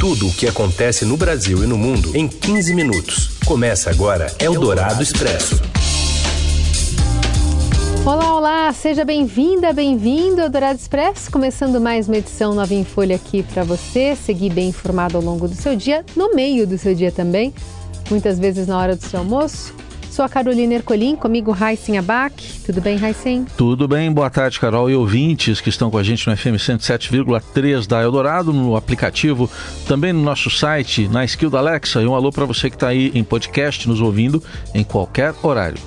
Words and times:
Tudo 0.00 0.28
o 0.28 0.32
que 0.32 0.48
acontece 0.48 1.04
no 1.04 1.14
Brasil 1.14 1.62
e 1.62 1.66
no 1.66 1.76
mundo 1.76 2.16
em 2.16 2.26
15 2.26 2.72
minutos. 2.72 3.36
Começa 3.44 3.90
agora 3.90 4.34
Eldorado 4.38 5.02
Expresso. 5.02 5.60
Olá, 8.06 8.34
olá, 8.34 8.72
seja 8.72 9.04
bem-vinda, 9.04 9.74
bem-vindo 9.74 10.40
ao 10.40 10.46
Eldorado 10.46 10.78
Expresso, 10.78 11.30
começando 11.30 11.78
mais 11.78 12.08
uma 12.08 12.16
edição 12.16 12.54
nova 12.54 12.72
em 12.72 12.82
folha 12.82 13.16
aqui 13.16 13.42
para 13.42 13.62
você, 13.62 14.16
seguir 14.16 14.54
bem 14.54 14.70
informado 14.70 15.18
ao 15.18 15.22
longo 15.22 15.46
do 15.46 15.54
seu 15.54 15.76
dia, 15.76 16.02
no 16.16 16.34
meio 16.34 16.66
do 16.66 16.78
seu 16.78 16.94
dia 16.94 17.12
também, 17.12 17.52
muitas 18.10 18.38
vezes 18.38 18.66
na 18.66 18.78
hora 18.78 18.96
do 18.96 19.04
seu 19.04 19.18
almoço 19.20 19.74
Sou 20.10 20.24
a 20.24 20.28
Carolina 20.28 20.74
Ercolim, 20.74 21.14
comigo 21.14 21.52
Raicen 21.52 21.96
Abac. 21.96 22.60
Tudo 22.66 22.80
bem, 22.80 22.96
Raicen? 22.96 23.46
Tudo 23.56 23.86
bem, 23.86 24.12
boa 24.12 24.28
tarde, 24.28 24.58
Carol 24.58 24.90
e 24.90 24.94
ouvintes 24.94 25.60
que 25.60 25.68
estão 25.68 25.88
com 25.88 25.96
a 25.96 26.02
gente 26.02 26.28
no 26.28 26.36
FM 26.36 26.58
107,3 26.58 27.86
da 27.86 28.02
Eldorado, 28.02 28.52
no 28.52 28.76
aplicativo, 28.76 29.48
também 29.86 30.12
no 30.12 30.20
nosso 30.20 30.50
site, 30.50 31.06
na 31.06 31.24
skill 31.24 31.48
da 31.48 31.58
Alexa. 31.58 32.02
E 32.02 32.06
um 32.06 32.14
alô 32.14 32.32
para 32.32 32.44
você 32.44 32.68
que 32.68 32.76
está 32.76 32.88
aí 32.88 33.12
em 33.14 33.22
podcast, 33.22 33.88
nos 33.88 34.00
ouvindo 34.00 34.42
em 34.74 34.82
qualquer 34.82 35.32
horário. 35.42 35.78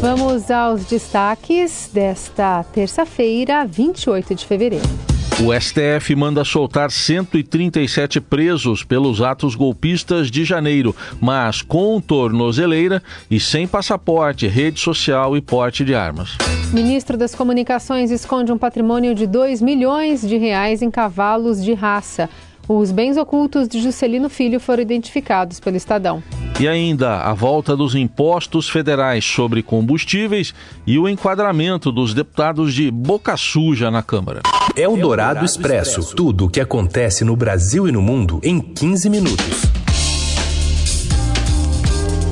Vamos 0.00 0.50
aos 0.50 0.84
destaques 0.84 1.88
desta 1.90 2.62
terça-feira, 2.64 3.64
28 3.64 4.34
de 4.34 4.44
fevereiro. 4.44 5.03
O 5.42 5.52
STF 5.52 6.14
manda 6.14 6.44
soltar 6.44 6.92
137 6.92 8.20
presos 8.20 8.84
pelos 8.84 9.20
atos 9.20 9.56
golpistas 9.56 10.30
de 10.30 10.44
janeiro, 10.44 10.94
mas 11.20 11.60
com 11.60 12.00
tornozeleira 12.00 13.02
e 13.28 13.40
sem 13.40 13.66
passaporte, 13.66 14.46
rede 14.46 14.78
social 14.78 15.36
e 15.36 15.40
porte 15.40 15.84
de 15.84 15.92
armas. 15.92 16.38
Ministro 16.72 17.16
das 17.16 17.34
Comunicações 17.34 18.12
esconde 18.12 18.52
um 18.52 18.58
patrimônio 18.58 19.12
de 19.12 19.26
2 19.26 19.60
milhões 19.60 20.20
de 20.20 20.36
reais 20.36 20.82
em 20.82 20.90
cavalos 20.90 21.62
de 21.64 21.74
raça. 21.74 22.30
Os 22.66 22.90
bens 22.90 23.18
ocultos 23.18 23.68
de 23.68 23.80
Juscelino 23.80 24.30
Filho 24.30 24.58
foram 24.58 24.82
identificados 24.82 25.60
pelo 25.60 25.76
Estadão. 25.76 26.22
E 26.58 26.66
ainda 26.66 27.18
a 27.18 27.34
volta 27.34 27.76
dos 27.76 27.94
impostos 27.94 28.70
federais 28.70 29.24
sobre 29.24 29.62
combustíveis 29.62 30.54
e 30.86 30.98
o 30.98 31.06
enquadramento 31.06 31.92
dos 31.92 32.14
deputados 32.14 32.72
de 32.72 32.90
boca 32.90 33.36
suja 33.36 33.90
na 33.90 34.02
Câmara. 34.02 34.40
É 34.74 34.88
o 34.88 34.96
Dourado 34.96 35.44
Expresso. 35.44 36.14
Tudo 36.14 36.46
o 36.46 36.48
que 36.48 36.60
acontece 36.60 37.22
no 37.22 37.36
Brasil 37.36 37.86
e 37.86 37.92
no 37.92 38.00
mundo 38.00 38.40
em 38.42 38.60
15 38.60 39.10
minutos. 39.10 39.62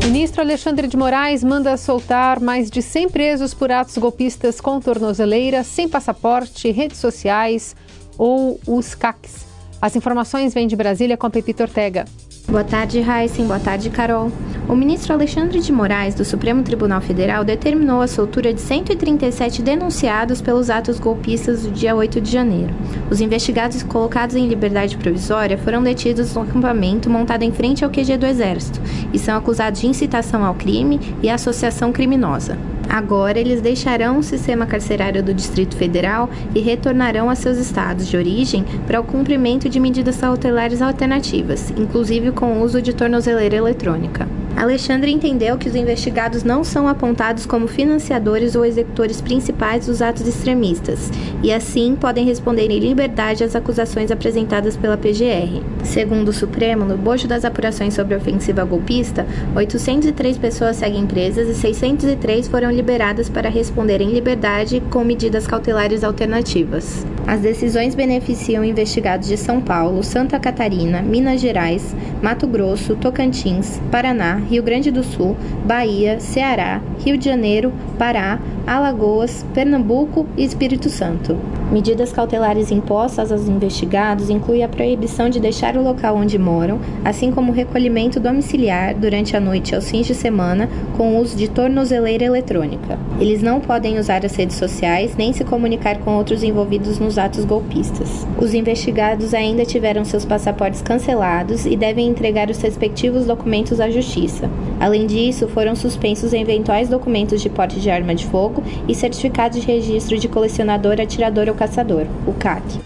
Ministro 0.05 0.41
Alexandre 0.41 0.86
de 0.86 0.96
Moraes 0.96 1.44
manda 1.44 1.77
soltar 1.77 2.41
mais 2.41 2.70
de 2.70 2.80
100 2.80 3.11
presos 3.11 3.52
por 3.52 3.70
atos 3.70 3.98
golpistas 3.98 4.61
com 4.61 4.80
tornozeleira, 4.80 5.62
sem 5.62 5.89
passaporte, 5.89 6.70
redes 6.70 6.98
sociais 6.98 7.77
ou 8.17 8.58
os 8.67 8.94
CACs. 8.94 9.52
As 9.83 9.97
informações 9.97 10.55
vêm 10.55 10.69
de 10.69 10.77
Brasília 10.77 11.16
com 11.16 11.28
Pepito 11.28 11.64
Ortega. 11.64 12.05
Boa 12.47 12.62
tarde, 12.62 13.00
Heisen. 13.00 13.48
Boa 13.48 13.58
tarde, 13.58 13.91
Carol. 13.91 14.30
O 14.69 14.77
ministro 14.77 15.12
Alexandre 15.12 15.58
de 15.58 15.72
Moraes, 15.72 16.14
do 16.14 16.24
Supremo 16.24 16.62
Tribunal 16.62 17.00
Federal, 17.00 17.42
determinou 17.42 18.00
a 18.00 18.06
soltura 18.06 18.55
de 18.55 18.61
137 18.61 19.61
denunciados 19.61 20.41
pelos 20.41 20.70
atos 20.70 21.00
golpistas 21.00 21.64
do 21.64 21.72
dia 21.72 21.97
8 21.97 22.20
de 22.20 22.30
janeiro. 22.30 22.72
Os 23.11 23.20
investigados 23.20 23.83
colocados 23.83 24.36
em 24.36 24.47
liberdade 24.47 24.97
provisória 24.97 25.58
foram 25.58 25.83
detidos 25.83 26.33
no 26.33 26.42
acampamento 26.42 27.11
montado 27.11 27.42
em 27.42 27.50
frente 27.50 27.84
ao 27.84 27.91
QG 27.91 28.19
do 28.19 28.27
Exército 28.27 28.80
e 29.12 29.19
são 29.19 29.36
acusados 29.36 29.80
de 29.80 29.89
incitação 29.89 30.44
ao 30.44 30.55
crime 30.55 31.00
e 31.20 31.28
associação 31.28 31.91
criminosa. 31.91 32.56
Agora, 32.92 33.40
eles 33.40 33.62
deixarão 33.62 34.18
o 34.18 34.22
sistema 34.22 34.66
carcerário 34.66 35.22
do 35.22 35.32
Distrito 35.32 35.74
Federal 35.74 36.28
e 36.54 36.60
retornarão 36.60 37.30
a 37.30 37.34
seus 37.34 37.56
estados 37.56 38.06
de 38.06 38.18
origem 38.18 38.66
para 38.86 39.00
o 39.00 39.04
cumprimento 39.04 39.66
de 39.66 39.80
medidas 39.80 40.18
cautelares 40.18 40.82
alternativas, 40.82 41.70
inclusive 41.70 42.32
com 42.32 42.52
o 42.52 42.62
uso 42.62 42.82
de 42.82 42.92
tornozeleira 42.92 43.56
eletrônica. 43.56 44.28
Alexandre 44.56 45.11
entendeu 45.11 45.56
que 45.56 45.69
os 45.69 45.75
investigados 45.75 46.45
não 46.45 46.62
são 46.62 46.86
apontados 46.86 47.47
como 47.47 47.67
financiadores 47.67 48.55
ou 48.55 48.64
executores 48.64 49.20
principais 49.20 49.86
dos 49.86 50.02
atos 50.02 50.27
extremistas 50.27 51.11
e, 51.42 51.52
assim, 51.52 51.96
podem 51.96 52.24
responder 52.24 52.70
em 52.70 52.79
liberdade 52.79 53.42
às 53.42 53.57
acusações 53.57 54.11
apresentadas 54.11 54.77
pela 54.77 54.96
PGR. 54.96 55.62
Segundo 55.85 56.29
o 56.29 56.33
Supremo, 56.33 56.85
no 56.85 56.96
bojo 56.96 57.27
das 57.27 57.45
apurações 57.45 57.95
sobre 57.95 58.14
a 58.14 58.18
ofensiva 58.18 58.64
golpista, 58.64 59.27
803 59.57 60.39
pessoas 60.39 60.77
seguem 60.77 61.07
presas 61.07 61.48
e 61.48 61.55
603 61.55 62.48
foram 62.48 62.70
liberadas 62.70 63.29
para 63.29 63.48
responder 63.48 64.01
em 64.01 64.12
liberdade 64.12 64.83
com 64.91 65.02
medidas 65.02 65.46
cautelares 65.46 66.05
alternativas. 66.05 67.05
As 67.27 67.40
decisões 67.40 67.94
beneficiam 67.94 68.64
investigados 68.64 69.28
de 69.28 69.36
São 69.36 69.60
Paulo, 69.60 70.02
Santa 70.02 70.38
Catarina, 70.40 71.00
Minas 71.00 71.40
Gerais, 71.40 71.94
Mato 72.20 72.46
Grosso, 72.46 72.96
Tocantins, 72.96 73.80
Paraná, 73.90 74.36
Rio 74.36 74.62
Grande 74.62 74.90
do 74.90 75.05
Sul, 75.05 75.36
Bahia, 75.64 76.18
Ceará, 76.18 76.82
Rio 77.05 77.16
de 77.16 77.24
Janeiro, 77.24 77.72
Pará, 78.02 78.40
Alagoas, 78.67 79.46
Pernambuco 79.55 80.27
e 80.36 80.42
Espírito 80.42 80.90
Santo. 80.90 81.39
Medidas 81.70 82.13
cautelares 82.13 82.73
impostas 82.73 83.30
aos 83.30 83.48
investigados 83.48 84.29
incluem 84.29 84.64
a 84.64 84.68
proibição 84.68 85.30
de 85.30 85.39
deixar 85.39 85.77
o 85.77 85.83
local 85.83 86.17
onde 86.17 86.36
moram, 86.36 86.80
assim 87.05 87.30
como 87.30 87.52
o 87.52 87.55
recolhimento 87.55 88.18
domiciliar 88.18 88.92
durante 88.96 89.36
a 89.36 89.41
noite 89.41 89.70
e 89.70 89.77
aos 89.77 89.89
fins 89.89 90.05
de 90.05 90.17
semana 90.17 90.68
com 90.96 91.14
o 91.14 91.20
uso 91.20 91.36
de 91.36 91.48
tornozeleira 91.48 92.24
eletrônica. 92.24 92.98
Eles 93.20 93.41
não 93.41 93.61
podem 93.61 94.01
usar 94.01 94.27
as 94.27 94.35
redes 94.35 94.57
sociais 94.57 95.14
nem 95.17 95.33
se 95.33 95.45
comunicar 95.45 95.98
com 95.98 96.17
outros 96.17 96.42
envolvidos 96.42 96.98
nos 96.98 97.18
atos 97.18 97.45
golpistas. 97.45 98.27
Os 98.36 98.52
investigados 98.52 99.33
ainda 99.33 99.64
tiveram 99.64 100.05
seus 100.05 100.24
passaportes 100.24 100.83
cancelados 100.83 101.67
e 101.67 101.77
devem 101.77 102.08
entregar 102.08 102.51
os 102.51 102.61
respectivos 102.61 103.27
documentos 103.27 103.80
à 103.80 103.89
Justiça. 103.89 104.51
Além 104.80 105.07
disso, 105.07 105.46
foram 105.46 105.77
suspensos 105.77 106.33
eventuais 106.33 106.89
documentos 106.89 107.41
de 107.41 107.48
porte 107.48 107.79
de 107.79 107.92
arma 107.92 108.14
de 108.14 108.27
fogo 108.27 108.63
e 108.89 108.95
certificados 108.95 109.61
de 109.61 109.67
registro 109.67 110.19
de 110.19 110.29
colecionador, 110.29 111.01
atirador 111.01 111.48
ou 111.48 111.55
caçador, 111.55 112.07
o 112.27 112.33
CAC. 112.33 112.80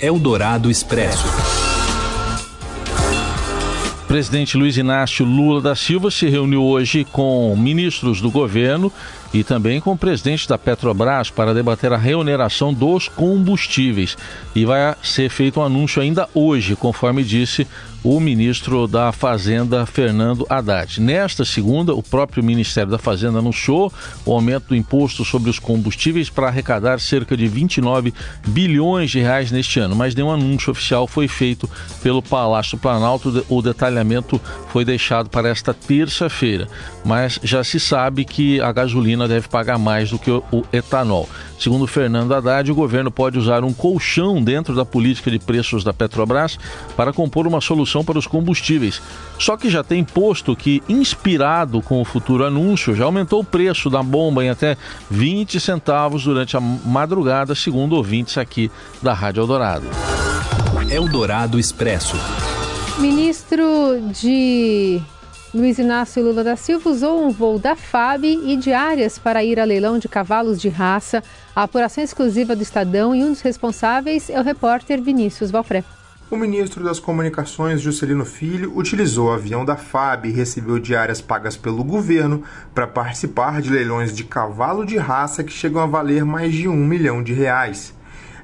Eldorado 0.00 0.70
Expresso. 0.70 1.26
O 4.04 4.06
presidente 4.08 4.56
Luiz 4.56 4.76
Inácio 4.76 5.26
Lula 5.26 5.60
da 5.60 5.74
Silva 5.74 6.10
se 6.10 6.28
reuniu 6.28 6.64
hoje 6.64 7.04
com 7.04 7.54
ministros 7.56 8.20
do 8.20 8.30
governo 8.30 8.92
e 9.32 9.44
também 9.44 9.80
com 9.80 9.92
o 9.92 9.98
presidente 9.98 10.48
da 10.48 10.56
Petrobras 10.56 11.30
para 11.30 11.54
debater 11.54 11.92
a 11.92 11.96
reoneração 11.96 12.72
dos 12.72 13.08
combustíveis. 13.08 14.16
E 14.54 14.64
vai 14.64 14.94
ser 15.02 15.28
feito 15.28 15.60
um 15.60 15.64
anúncio 15.64 16.00
ainda 16.00 16.28
hoje, 16.34 16.74
conforme 16.74 17.22
disse 17.22 17.66
o 18.02 18.20
ministro 18.20 18.86
da 18.86 19.10
Fazenda, 19.10 19.84
Fernando 19.84 20.46
Haddad. 20.48 21.00
Nesta 21.00 21.44
segunda, 21.44 21.94
o 21.94 22.02
próprio 22.02 22.44
Ministério 22.44 22.90
da 22.90 22.98
Fazenda 22.98 23.38
anunciou 23.38 23.92
o 24.24 24.32
aumento 24.32 24.68
do 24.68 24.76
imposto 24.76 25.24
sobre 25.24 25.50
os 25.50 25.58
combustíveis 25.58 26.30
para 26.30 26.46
arrecadar 26.46 27.00
cerca 27.00 27.36
de 27.36 27.48
29 27.48 28.14
bilhões 28.46 29.10
de 29.10 29.20
reais 29.20 29.50
neste 29.50 29.80
ano, 29.80 29.96
mas 29.96 30.14
nenhum 30.14 30.30
anúncio 30.30 30.70
oficial 30.70 31.06
foi 31.06 31.26
feito 31.26 31.68
pelo 32.02 32.22
Palácio 32.22 32.78
Planalto. 32.78 33.44
O 33.48 33.60
detalhamento 33.60 34.40
foi 34.68 34.84
deixado 34.84 35.28
para 35.28 35.48
esta 35.48 35.74
terça-feira, 35.74 36.68
mas 37.04 37.40
já 37.42 37.64
se 37.64 37.80
sabe 37.80 38.24
que 38.24 38.60
a 38.60 38.70
gasolina 38.70 39.17
gasolina 39.18 39.26
deve 39.26 39.48
pagar 39.48 39.78
mais 39.78 40.10
do 40.10 40.18
que 40.18 40.30
o, 40.30 40.42
o 40.52 40.64
etanol. 40.72 41.28
Segundo 41.58 41.86
Fernando 41.86 42.32
Haddad, 42.32 42.70
o 42.70 42.74
governo 42.74 43.10
pode 43.10 43.38
usar 43.38 43.64
um 43.64 43.72
colchão 43.72 44.42
dentro 44.42 44.74
da 44.74 44.84
política 44.84 45.30
de 45.30 45.38
preços 45.38 45.82
da 45.82 45.92
Petrobras 45.92 46.58
para 46.96 47.12
compor 47.12 47.46
uma 47.46 47.60
solução 47.60 48.04
para 48.04 48.18
os 48.18 48.26
combustíveis. 48.26 49.02
Só 49.38 49.56
que 49.56 49.68
já 49.68 49.82
tem 49.82 50.04
posto 50.04 50.54
que, 50.54 50.82
inspirado 50.88 51.82
com 51.82 52.00
o 52.00 52.04
futuro 52.04 52.44
anúncio, 52.44 52.94
já 52.94 53.04
aumentou 53.04 53.40
o 53.40 53.44
preço 53.44 53.90
da 53.90 54.02
bomba 54.02 54.44
em 54.44 54.50
até 54.50 54.76
20 55.10 55.58
centavos 55.58 56.24
durante 56.24 56.56
a 56.56 56.60
madrugada, 56.60 57.54
segundo 57.54 57.96
ouvintes 57.96 58.38
aqui 58.38 58.70
da 59.02 59.12
Rádio 59.12 59.40
Eldorado. 59.40 59.86
Eldorado 60.90 61.58
Expresso. 61.58 62.16
Ministro 62.98 64.00
de 64.12 65.00
Luiz 65.54 65.78
Inácio 65.78 66.22
Lula 66.22 66.44
da 66.44 66.56
Silva 66.56 66.90
usou 66.90 67.24
um 67.24 67.30
voo 67.30 67.58
da 67.58 67.74
FAB 67.74 68.24
e 68.24 68.54
diárias 68.54 69.18
para 69.18 69.42
ir 69.42 69.58
a 69.58 69.64
leilão 69.64 69.98
de 69.98 70.06
cavalos 70.06 70.60
de 70.60 70.68
raça. 70.68 71.24
A 71.56 71.62
apuração 71.62 72.04
exclusiva 72.04 72.54
do 72.54 72.62
Estadão 72.62 73.14
e 73.14 73.24
um 73.24 73.30
dos 73.30 73.40
responsáveis 73.40 74.28
é 74.28 74.38
o 74.38 74.44
repórter 74.44 75.00
Vinícius 75.00 75.50
Valfré. 75.50 75.82
O 76.30 76.36
ministro 76.36 76.84
das 76.84 77.00
Comunicações, 77.00 77.80
Juscelino 77.80 78.26
Filho, 78.26 78.76
utilizou 78.76 79.28
o 79.28 79.32
avião 79.32 79.64
da 79.64 79.74
FAB 79.74 80.26
e 80.26 80.32
recebeu 80.32 80.78
diárias 80.78 81.22
pagas 81.22 81.56
pelo 81.56 81.82
governo 81.82 82.42
para 82.74 82.86
participar 82.86 83.62
de 83.62 83.70
leilões 83.70 84.14
de 84.14 84.24
cavalo 84.24 84.84
de 84.84 84.98
raça 84.98 85.42
que 85.42 85.50
chegam 85.50 85.80
a 85.80 85.86
valer 85.86 86.26
mais 86.26 86.52
de 86.52 86.68
um 86.68 86.76
milhão 86.76 87.22
de 87.22 87.32
reais. 87.32 87.94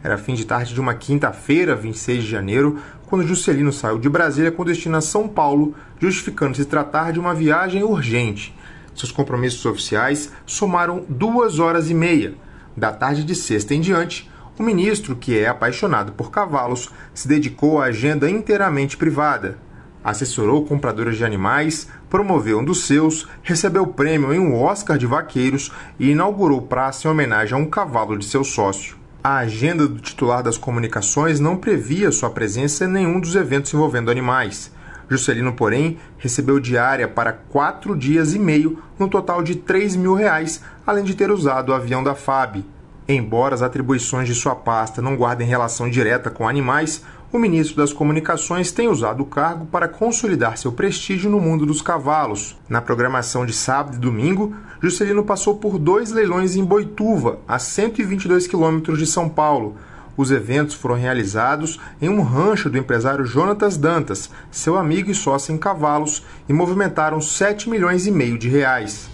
Era 0.05 0.19
fim 0.19 0.35
de 0.35 0.45
tarde 0.45 0.75
de 0.75 0.81
uma 0.83 0.93
quinta-feira, 0.93 1.75
26 1.75 2.25
de 2.25 2.31
janeiro, 2.31 2.79
quando 3.07 3.27
Juscelino 3.27 3.73
saiu 3.73 3.99
de 3.99 4.07
Brasília 4.07 4.53
com 4.53 4.63
destino 4.63 4.99
a 4.99 5.01
São 5.01 5.27
Paulo, 5.27 5.75
justificando 5.99 6.55
se 6.55 6.67
tratar 6.67 7.11
de 7.11 7.19
uma 7.19 7.35
viagem 7.35 7.83
urgente. 7.83 8.55
Seus 8.95 9.11
compromissos 9.11 9.65
oficiais 9.65 10.31
somaram 10.45 11.07
duas 11.09 11.59
horas 11.59 11.89
e 11.89 11.95
meia. 11.95 12.35
Da 12.77 12.93
tarde 12.93 13.25
de 13.25 13.35
sexta 13.35 13.75
em 13.75 13.81
diante, 13.81 14.31
O 14.59 14.63
ministro, 14.63 15.17
que 15.17 15.37
é 15.37 15.49
apaixonado 15.49 16.13
por 16.13 16.31
cavalos, 16.31 16.91
se 17.13 17.27
dedicou 17.27 17.81
à 17.81 17.87
agenda 17.87 18.31
inteiramente 18.31 18.97
privada. 18.97 19.59
Assessorou 20.05 20.65
compradoras 20.65 21.17
de 21.17 21.25
animais, 21.25 21.89
promoveu 22.09 22.61
um 22.61 22.65
dos 22.65 22.87
seus, 22.87 23.27
recebeu 23.43 23.87
prêmio 23.87 24.33
em 24.33 24.39
um 24.39 24.55
Oscar 24.55 24.97
de 24.97 25.07
vaqueiros 25.07 25.73
e 25.99 26.11
inaugurou 26.11 26.63
praça 26.63 27.09
em 27.09 27.11
homenagem 27.11 27.55
a 27.55 27.61
um 27.61 27.67
cavalo 27.67 28.17
de 28.17 28.27
seu 28.27 28.45
sócio. 28.45 29.03
A 29.27 29.39
agenda 29.39 29.89
do 29.89 30.01
titular 30.01 30.43
das 30.43 30.59
comunicações 30.59 31.41
não 31.41 31.57
previa 31.57 32.13
sua 32.13 32.29
presença 32.29 32.85
em 32.85 32.89
nenhum 32.89 33.19
dos 33.19 33.35
eventos 33.35 33.73
envolvendo 33.73 34.11
animais. 34.11 34.71
Juscelino, 35.09 35.55
porém, 35.55 35.97
recebeu 36.19 36.61
diária 36.61 37.09
para 37.09 37.33
quatro 37.33 37.97
dias 37.97 38.35
e 38.35 38.39
meio, 38.39 38.83
no 38.99 39.09
total 39.09 39.43
de 39.43 39.55
3 39.55 39.97
mil 39.97 40.13
reais, 40.13 40.61
além 40.87 41.05
de 41.05 41.15
ter 41.15 41.31
usado 41.31 41.71
o 41.71 41.75
avião 41.75 42.05
da 42.05 42.15
FAB. 42.15 42.67
Embora 43.09 43.55
as 43.55 43.63
atribuições 43.63 44.29
de 44.29 44.35
sua 44.35 44.55
pasta 44.55 45.01
não 45.01 45.17
guardem 45.17 45.49
relação 45.49 45.89
direta 45.89 46.29
com 46.29 46.47
animais, 46.47 47.03
o 47.35 47.39
ministro 47.39 47.79
das 47.79 47.93
Comunicações 47.93 48.71
tem 48.71 48.87
usado 48.87 49.25
o 49.25 49.27
cargo 49.27 49.67
para 49.67 49.89
consolidar 49.89 50.57
seu 50.57 50.71
prestígio 50.71 51.29
no 51.29 51.41
mundo 51.41 51.67
dos 51.67 51.83
cavalos. 51.83 52.57
Na 52.69 52.81
programação 52.81 53.45
de 53.45 53.53
sábado 53.53 53.97
e 53.97 53.99
domingo, 53.99 54.55
Juscelino 54.81 55.25
passou 55.25 55.57
por 55.57 55.77
dois 55.77 56.13
leilões 56.13 56.55
em 56.55 56.65
Boituva, 56.65 57.41
a 57.49 57.59
122 57.59 58.47
quilômetros 58.47 59.01
de 59.01 59.07
São 59.07 59.29
Paulo. 59.29 59.77
Os 60.17 60.31
eventos 60.31 60.77
foram 60.77 60.95
realizados 60.95 61.81
em 62.01 62.09
um 62.09 62.23
rancho 62.23 62.71
do 62.71 62.79
empresário 62.79 63.27
Jonatas 63.27 63.77
Dantas, 63.77 64.31
seu 64.49 64.79
amigo 64.79 65.11
e 65.11 65.15
sócio 65.15 65.53
em 65.53 65.59
cavalos, 65.59 66.23
e 66.49 66.53
movimentaram 66.53 67.21
7 67.21 67.69
milhões 67.69 68.07
e 68.07 68.13
meio 68.13 68.39
de 68.39 68.49
reais. 68.49 69.11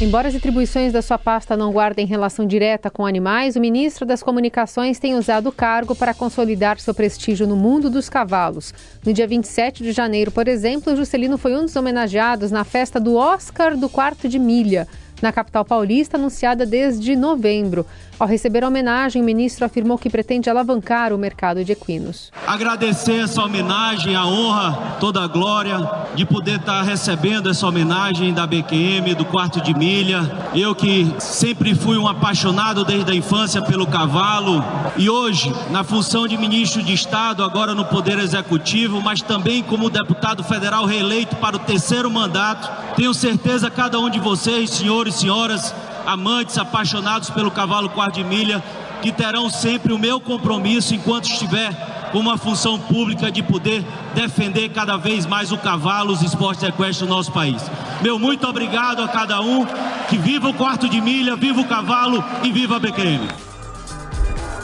Embora 0.00 0.28
as 0.28 0.34
atribuições 0.34 0.94
da 0.94 1.02
sua 1.02 1.18
pasta 1.18 1.54
não 1.58 1.70
guardem 1.70 2.06
relação 2.06 2.46
direta 2.46 2.90
com 2.90 3.04
animais, 3.04 3.54
o 3.54 3.60
ministro 3.60 4.06
das 4.06 4.22
Comunicações 4.22 4.98
tem 4.98 5.14
usado 5.14 5.50
o 5.50 5.52
cargo 5.52 5.94
para 5.94 6.14
consolidar 6.14 6.80
seu 6.80 6.94
prestígio 6.94 7.46
no 7.46 7.54
mundo 7.54 7.90
dos 7.90 8.08
cavalos. 8.08 8.72
No 9.04 9.12
dia 9.12 9.26
27 9.26 9.82
de 9.82 9.92
janeiro, 9.92 10.30
por 10.30 10.48
exemplo, 10.48 10.96
Juscelino 10.96 11.36
foi 11.36 11.54
um 11.54 11.66
dos 11.66 11.76
homenageados 11.76 12.50
na 12.50 12.64
festa 12.64 12.98
do 12.98 13.14
Oscar 13.14 13.76
do 13.76 13.90
Quarto 13.90 14.26
de 14.26 14.38
Milha, 14.38 14.88
na 15.20 15.32
capital 15.32 15.66
paulista, 15.66 16.16
anunciada 16.16 16.64
desde 16.64 17.14
novembro. 17.14 17.84
Ao 18.20 18.28
receber 18.28 18.62
a 18.62 18.68
homenagem, 18.68 19.22
o 19.22 19.24
ministro 19.24 19.64
afirmou 19.64 19.96
que 19.96 20.10
pretende 20.10 20.50
alavancar 20.50 21.10
o 21.10 21.16
mercado 21.16 21.64
de 21.64 21.72
equinos. 21.72 22.30
Agradecer 22.46 23.22
essa 23.22 23.42
homenagem, 23.42 24.14
a 24.14 24.26
honra, 24.26 24.98
toda 25.00 25.24
a 25.24 25.26
glória 25.26 25.90
de 26.14 26.26
poder 26.26 26.56
estar 26.56 26.82
recebendo 26.82 27.48
essa 27.48 27.66
homenagem 27.66 28.34
da 28.34 28.46
BQM, 28.46 29.14
do 29.14 29.24
quarto 29.24 29.62
de 29.62 29.72
milha. 29.72 30.20
Eu 30.54 30.74
que 30.74 31.10
sempre 31.18 31.74
fui 31.74 31.96
um 31.96 32.06
apaixonado 32.06 32.84
desde 32.84 33.10
a 33.10 33.14
infância 33.14 33.62
pelo 33.62 33.86
cavalo 33.86 34.62
e 34.98 35.08
hoje, 35.08 35.50
na 35.70 35.82
função 35.82 36.28
de 36.28 36.36
ministro 36.36 36.82
de 36.82 36.92
Estado, 36.92 37.42
agora 37.42 37.74
no 37.74 37.86
Poder 37.86 38.18
Executivo, 38.18 39.00
mas 39.00 39.22
também 39.22 39.62
como 39.62 39.88
deputado 39.88 40.44
federal 40.44 40.84
reeleito 40.84 41.36
para 41.36 41.56
o 41.56 41.60
terceiro 41.60 42.10
mandato, 42.10 42.70
tenho 42.96 43.14
certeza 43.14 43.70
cada 43.70 43.98
um 43.98 44.10
de 44.10 44.20
vocês, 44.20 44.68
senhores 44.68 45.14
e 45.14 45.18
senhoras, 45.20 45.74
amantes, 46.06 46.58
apaixonados 46.58 47.30
pelo 47.30 47.50
cavalo 47.50 47.88
quarto 47.90 48.16
de 48.16 48.24
milha, 48.24 48.62
que 49.02 49.12
terão 49.12 49.48
sempre 49.48 49.92
o 49.92 49.98
meu 49.98 50.20
compromisso 50.20 50.94
enquanto 50.94 51.24
estiver 51.24 51.72
com 52.12 52.18
uma 52.18 52.36
função 52.36 52.78
pública 52.78 53.30
de 53.30 53.42
poder 53.42 53.84
defender 54.14 54.70
cada 54.70 54.96
vez 54.96 55.26
mais 55.26 55.52
o 55.52 55.58
cavalo, 55.58 56.12
os 56.12 56.22
esportes 56.22 56.62
equestres 56.62 57.08
do 57.08 57.14
nosso 57.14 57.32
país. 57.32 57.62
Meu 58.02 58.18
muito 58.18 58.46
obrigado 58.46 59.02
a 59.02 59.08
cada 59.08 59.40
um, 59.40 59.64
que 60.08 60.18
viva 60.18 60.48
o 60.48 60.54
quarto 60.54 60.88
de 60.88 61.00
milha, 61.00 61.36
viva 61.36 61.60
o 61.60 61.68
cavalo 61.68 62.22
e 62.42 62.50
viva 62.50 62.76
a 62.76 62.78
BQM. 62.78 63.49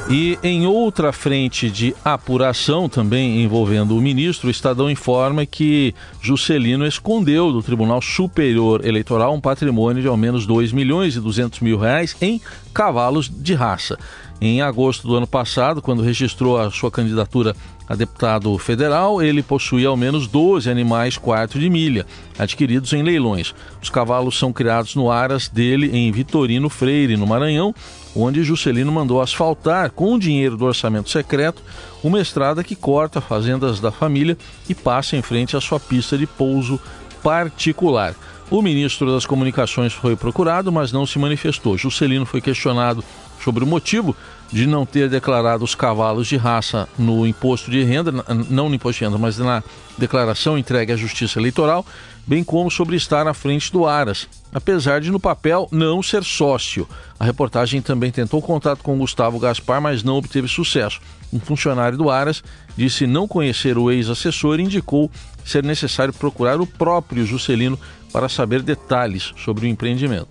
E 0.08 0.38
em 0.40 0.68
outra 0.68 1.12
frente 1.12 1.68
de 1.68 1.92
apuração, 2.04 2.88
também 2.88 3.42
envolvendo 3.42 3.96
o 3.96 4.00
ministro, 4.00 4.46
o 4.46 4.50
Estadão 4.50 4.88
informa 4.88 5.44
que 5.44 5.92
Juscelino 6.22 6.86
escondeu 6.86 7.50
do 7.50 7.60
Tribunal 7.60 8.00
Superior 8.00 8.86
Eleitoral 8.86 9.34
um 9.34 9.40
patrimônio 9.40 10.00
de 10.00 10.06
ao 10.06 10.16
menos 10.16 10.46
2 10.46 10.70
milhões 10.70 11.16
e 11.16 11.20
200 11.20 11.58
mil 11.58 11.76
reais 11.76 12.16
em 12.20 12.40
cavalos 12.72 13.28
de 13.28 13.52
raça. 13.52 13.98
Em 14.40 14.62
agosto 14.62 15.08
do 15.08 15.16
ano 15.16 15.26
passado, 15.26 15.82
quando 15.82 16.02
registrou 16.02 16.56
a 16.56 16.70
sua 16.70 16.90
candidatura 16.90 17.56
a 17.88 17.96
deputado 17.96 18.56
federal, 18.58 19.20
ele 19.20 19.42
possuía 19.42 19.88
ao 19.88 19.96
menos 19.96 20.28
12 20.28 20.70
animais 20.70 21.18
quarto 21.18 21.58
de 21.58 21.68
milha, 21.68 22.06
adquiridos 22.38 22.92
em 22.92 23.02
leilões. 23.02 23.54
Os 23.82 23.90
cavalos 23.90 24.38
são 24.38 24.52
criados 24.52 24.94
no 24.94 25.10
aras 25.10 25.48
dele 25.48 25.90
em 25.96 26.12
Vitorino 26.12 26.68
Freire, 26.68 27.16
no 27.16 27.26
Maranhão, 27.26 27.74
onde 28.16 28.42
Juscelino 28.42 28.90
mandou 28.90 29.20
asfaltar, 29.20 29.90
com 29.90 30.14
o 30.14 30.18
dinheiro 30.18 30.56
do 30.56 30.64
orçamento 30.64 31.10
secreto, 31.10 31.62
uma 32.02 32.20
estrada 32.20 32.64
que 32.64 32.74
corta 32.74 33.20
fazendas 33.20 33.78
da 33.78 33.92
família 33.92 34.36
e 34.68 34.74
passa 34.74 35.16
em 35.16 35.22
frente 35.22 35.56
à 35.56 35.60
sua 35.60 35.78
pista 35.78 36.16
de 36.16 36.26
pouso 36.26 36.80
particular. 37.22 38.14
O 38.50 38.62
ministro 38.62 39.12
das 39.12 39.26
Comunicações 39.26 39.92
foi 39.92 40.16
procurado, 40.16 40.72
mas 40.72 40.92
não 40.92 41.04
se 41.04 41.18
manifestou. 41.18 41.76
Juscelino 41.76 42.24
foi 42.24 42.40
questionado 42.40 43.04
sobre 43.42 43.64
o 43.64 43.66
motivo 43.66 44.16
de 44.52 44.66
não 44.66 44.86
ter 44.86 45.08
declarado 45.08 45.64
os 45.64 45.74
cavalos 45.74 46.26
de 46.26 46.36
raça 46.36 46.88
no 46.98 47.26
imposto 47.26 47.70
de 47.70 47.82
renda, 47.82 48.12
não 48.48 48.68
no 48.68 48.74
imposto 48.74 49.00
de 49.00 49.04
renda, 49.04 49.18
mas 49.18 49.38
na 49.38 49.62
declaração 49.98 50.56
entregue 50.56 50.92
à 50.92 50.96
Justiça 50.96 51.38
Eleitoral, 51.38 51.84
bem 52.26 52.42
como 52.42 52.70
sobre 52.70 52.96
estar 52.96 53.26
à 53.26 53.34
frente 53.34 53.72
do 53.72 53.86
Aras, 53.86 54.28
apesar 54.52 55.00
de 55.00 55.10
no 55.10 55.20
papel 55.20 55.68
não 55.70 56.02
ser 56.02 56.24
sócio. 56.24 56.88
A 57.18 57.24
reportagem 57.24 57.80
também 57.80 58.10
tentou 58.10 58.42
contato 58.42 58.82
com 58.82 58.98
Gustavo 58.98 59.38
Gaspar, 59.38 59.80
mas 59.80 60.02
não 60.02 60.16
obteve 60.16 60.48
sucesso. 60.48 61.00
Um 61.32 61.40
funcionário 61.40 61.98
do 61.98 62.10
Aras 62.10 62.42
disse 62.76 63.06
não 63.06 63.26
conhecer 63.26 63.76
o 63.76 63.90
ex-assessor 63.90 64.60
e 64.60 64.62
indicou 64.62 65.10
ser 65.44 65.62
necessário 65.62 66.12
procurar 66.12 66.60
o 66.60 66.66
próprio 66.66 67.26
Juscelino 67.26 67.78
para 68.12 68.28
saber 68.28 68.62
detalhes 68.62 69.32
sobre 69.44 69.66
o 69.66 69.68
empreendimento. 69.68 70.28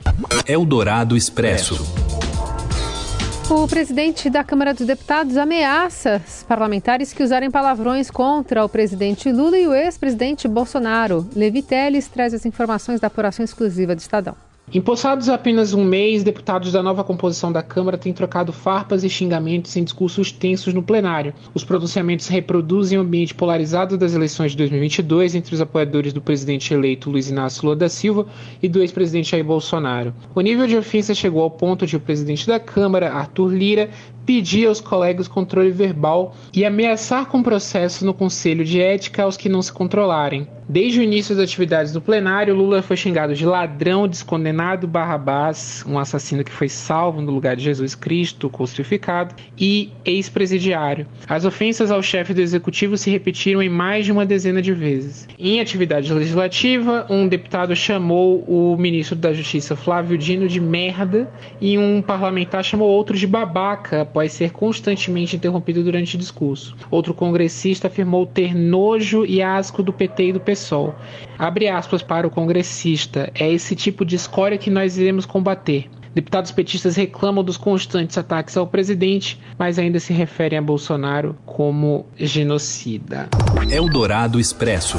Eldorado 0.48 1.16
Expresso. 1.16 2.25
O 3.48 3.68
presidente 3.68 4.28
da 4.28 4.44
Câmara 4.44 4.74
dos 4.74 4.88
Deputados 4.88 5.38
ameaça 5.38 6.20
parlamentares 6.48 7.14
que 7.14 7.22
usarem 7.22 7.52
palavrões 7.52 8.10
contra 8.10 8.66
o 8.66 8.70
presidente 8.70 9.32
Lula 9.32 9.56
e 9.56 9.68
o 9.68 9.74
ex-presidente 9.74 10.48
Bolsonaro. 10.48 11.30
Levi 11.36 11.62
Teles 11.62 12.08
traz 12.08 12.34
as 12.34 12.44
informações 12.44 13.00
da 13.00 13.06
apuração 13.06 13.46
exclusiva 13.46 13.96
do 13.96 14.00
Estadão. 14.00 14.36
Empossados 14.74 15.30
apenas 15.30 15.76
um 15.76 15.86
mês, 15.86 16.24
deputados 16.24 16.72
da 16.72 16.82
nova 16.82 17.04
composição 17.04 17.52
da 17.52 17.62
Câmara 17.62 18.00
têm 18.00 18.12
trocado 18.12 18.52
farpas 18.52 19.04
e 19.04 19.10
xingamentos 19.10 19.76
em 19.78 19.84
discursos 19.84 20.32
tensos 20.32 20.74
no 20.74 20.82
plenário. 20.82 21.36
Os 21.54 21.64
pronunciamentos 21.64 22.28
reproduzem 22.28 22.98
o 22.98 23.02
ambiente 23.02 23.36
polarizado 23.36 23.96
das 23.96 24.16
eleições 24.16 24.52
de 24.52 24.58
2022 24.58 25.36
entre 25.36 25.54
os 25.54 25.62
apoiadores 25.62 26.12
do 26.14 26.20
presidente 26.20 26.74
eleito 26.74 27.12
Luiz 27.12 27.30
Inácio 27.30 27.64
Lula 27.64 27.76
da 27.76 27.88
Silva 27.88 28.26
e 28.62 28.68
do 28.68 28.82
ex-presidente 28.82 29.30
Jair 29.30 29.46
Bolsonaro. 29.46 30.14
O 30.34 30.42
nível 30.42 30.66
de 30.66 30.76
ofensa 30.76 31.14
chegou 31.14 31.44
ao 31.44 31.52
ponto 31.52 31.86
de 31.86 31.96
o 31.96 32.00
presidente 32.00 32.48
da 32.48 32.60
Câmara, 32.60 33.14
Arthur 33.14 33.54
Lira, 33.54 33.92
pedir 34.26 34.68
aos 34.68 34.82
colegas 34.82 35.28
controle 35.28 35.70
verbal 35.70 36.36
e 36.52 36.66
ameaçar 36.66 37.28
com 37.28 37.44
processo 37.44 38.04
no 38.04 38.16
Conselho 38.16 38.66
de 38.66 38.82
Ética 38.82 39.24
aos 39.24 39.38
que 39.38 39.48
não 39.48 39.62
se 39.62 39.72
controlarem. 39.72 40.48
Desde 40.68 41.00
o 41.00 41.04
início 41.04 41.36
das 41.36 41.44
atividades 41.44 41.94
do 41.94 42.02
plenário, 42.02 42.56
Lula 42.56 42.82
foi 42.82 42.98
xingado 42.98 43.36
de 43.36 43.46
ladrão, 43.46 44.08
descondenado 44.08 44.88
Barrabás, 44.88 45.86
um 45.88 46.00
assassino 46.00 46.44
que 46.44 46.52
foi 46.52 46.68
salvo 46.68 47.22
no 47.22 47.32
lugar 47.32 47.56
de 47.56 47.64
Jesus 47.64 47.94
Cristo 47.94 48.50
crucificado, 48.50 49.36
e 49.60 49.92
ex-presidiário. 50.04 51.06
As 51.30 51.46
ofensas 51.46 51.92
ao 51.92 52.02
chefe 52.02 52.34
do 52.34 52.42
executivo 52.42 52.98
se 52.98 53.12
repetiram 53.12 53.62
em 53.62 53.70
mais 53.70 54.06
de 54.06 54.12
uma 54.12 54.26
dezena 54.26 54.60
de 54.60 54.74
vezes. 54.74 55.28
Em 55.38 55.62
atividade 55.62 56.12
legislativa, 56.12 57.06
um 57.12 57.28
deputado 57.28 57.76
chamou 57.76 58.44
o 58.48 58.76
ministro 58.76 59.16
da 59.16 59.34
Justiça 59.34 59.76
Flávio 59.76 60.18
Dino 60.18 60.48
de 60.48 60.60
merda 60.60 61.30
e 61.62 61.78
um 61.78 62.02
parlamentar 62.02 62.64
chamou 62.64 62.90
outro 62.90 63.16
de 63.16 63.28
babaca 63.28 64.02
após 64.02 64.32
ser 64.34 64.52
constantemente 64.52 65.36
interrompido 65.36 65.84
durante 65.84 66.16
o 66.16 66.20
discurso. 66.20 66.76
Outro 66.90 67.14
congressista 67.14 67.88
afirmou 67.88 68.26
ter 68.26 68.56
nojo 68.56 69.26
e 69.26 69.44
asco 69.44 69.84
do 69.84 69.94
PT 69.94 70.30
e 70.30 70.34
do 70.34 70.40
Abre 71.38 71.68
aspas 71.68 72.02
para 72.02 72.28
o 72.28 72.30
congressista: 72.30 73.32
é 73.36 73.52
esse 73.52 73.76
tipo 73.76 74.06
de 74.06 74.16
escória 74.16 74.58
que 74.58 74.70
nós 74.70 74.98
iremos 74.98 75.26
combater. 75.26 75.90
Deputados 76.14 76.50
petistas 76.50 76.96
reclamam 76.96 77.44
dos 77.44 77.58
constantes 77.58 78.18
ataques 78.18 78.56
ao 78.56 78.66
presidente, 78.66 79.38
mas 79.60 79.78
ainda 79.78 80.00
se 80.00 80.14
referem 80.14 80.58
a 80.58 80.62
Bolsonaro 80.62 81.36
como 81.46 82.06
genocida. 82.16 83.28
Eldorado 83.70 84.40
Expresso. 84.40 84.98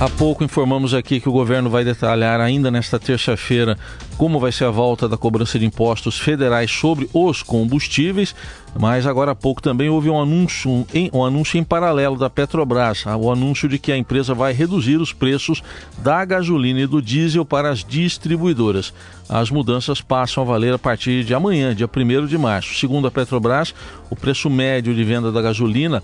Há 0.00 0.08
pouco 0.08 0.44
informamos 0.44 0.94
aqui 0.94 1.18
que 1.18 1.28
o 1.28 1.32
governo 1.32 1.68
vai 1.68 1.84
detalhar 1.84 2.40
ainda 2.40 2.70
nesta 2.70 3.00
terça-feira 3.00 3.76
como 4.16 4.38
vai 4.38 4.52
ser 4.52 4.64
a 4.64 4.70
volta 4.70 5.08
da 5.08 5.16
cobrança 5.16 5.58
de 5.58 5.66
impostos 5.66 6.20
federais 6.20 6.70
sobre 6.70 7.08
os 7.12 7.42
combustíveis, 7.42 8.32
mas 8.78 9.06
agora 9.06 9.32
há 9.32 9.34
pouco 9.34 9.60
também 9.60 9.88
houve 9.88 10.08
um 10.08 10.20
anúncio 10.20 10.86
em, 10.94 11.10
um 11.12 11.24
anúncio 11.24 11.58
em 11.58 11.64
paralelo 11.64 12.16
da 12.16 12.30
Petrobras, 12.30 13.04
o 13.06 13.30
anúncio 13.30 13.68
de 13.68 13.76
que 13.76 13.90
a 13.90 13.96
empresa 13.96 14.34
vai 14.34 14.52
reduzir 14.52 14.96
os 14.96 15.12
preços 15.12 15.64
da 15.98 16.24
gasolina 16.24 16.80
e 16.80 16.86
do 16.86 17.02
diesel 17.02 17.44
para 17.44 17.68
as 17.68 17.84
distribuidoras. 17.84 18.92
As 19.28 19.50
mudanças 19.50 20.00
passam 20.00 20.44
a 20.44 20.46
valer 20.46 20.74
a 20.74 20.78
partir 20.78 21.24
de 21.24 21.34
amanhã, 21.34 21.74
dia 21.74 21.88
1 21.88 22.26
de 22.26 22.38
março. 22.38 22.74
Segundo 22.78 23.08
a 23.08 23.10
Petrobras, 23.10 23.74
o 24.10 24.16
preço 24.16 24.48
médio 24.48 24.94
de 24.94 25.04
venda 25.04 25.30
da 25.30 25.42
gasolina 25.42 26.02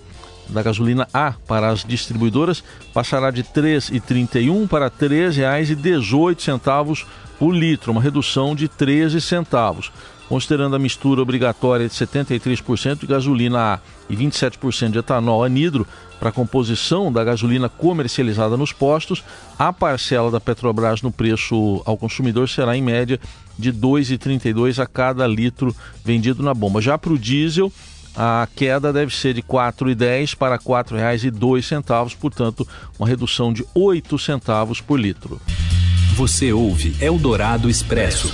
da 0.49 0.61
gasolina 0.61 1.07
A 1.13 1.33
para 1.47 1.69
as 1.69 1.83
distribuidoras 1.83 2.63
passará 2.93 3.31
de 3.31 3.41
R$ 3.41 3.47
3,31 3.53 4.67
para 4.67 4.85
R$ 4.85 4.91
3,18 4.99 7.05
por 7.37 7.53
litro, 7.53 7.91
uma 7.91 8.01
redução 8.01 8.55
de 8.55 8.67
13 8.67 9.19
centavos. 9.21 9.91
Considerando 10.27 10.75
a 10.75 10.79
mistura 10.79 11.21
obrigatória 11.21 11.87
de 11.87 11.93
73% 11.93 13.01
de 13.01 13.05
gasolina 13.05 13.75
A 13.75 13.79
e 14.09 14.15
27% 14.15 14.91
de 14.91 14.97
etanol 14.97 15.43
anidro 15.43 15.85
para 16.19 16.29
a 16.29 16.31
composição 16.31 17.11
da 17.11 17.23
gasolina 17.23 17.69
comercializada 17.69 18.57
nos 18.57 18.73
postos, 18.73 19.23
a 19.59 19.71
parcela 19.71 20.31
da 20.31 20.39
Petrobras 20.39 21.03
no 21.03 21.11
preço 21.11 21.81
ao 21.85 21.95
consumidor 21.95 22.49
será 22.49 22.75
em 22.75 22.81
média 22.81 23.19
de 23.57 23.69
R$ 23.69 23.77
2,32 23.77 24.81
a 24.81 24.87
cada 24.87 25.27
litro 25.27 25.75
vendido 26.03 26.41
na 26.41 26.53
bomba. 26.53 26.81
Já 26.81 26.97
para 26.97 27.13
o 27.13 27.19
diesel, 27.19 27.71
a 28.15 28.47
queda 28.55 28.93
deve 28.93 29.15
ser 29.15 29.33
de 29.33 29.41
R$ 29.41 29.47
4,10 29.47 30.35
para 30.35 30.55
R$ 30.55 30.61
4,02, 30.61 32.15
portanto, 32.15 32.67
uma 32.97 33.07
redução 33.07 33.51
de 33.51 33.65
8 33.73 34.17
centavos 34.17 34.79
por 34.79 34.99
litro. 34.99 35.41
Você 36.15 36.53
ouve 36.53 36.95
Eldorado 37.01 37.69
Expresso. 37.69 38.31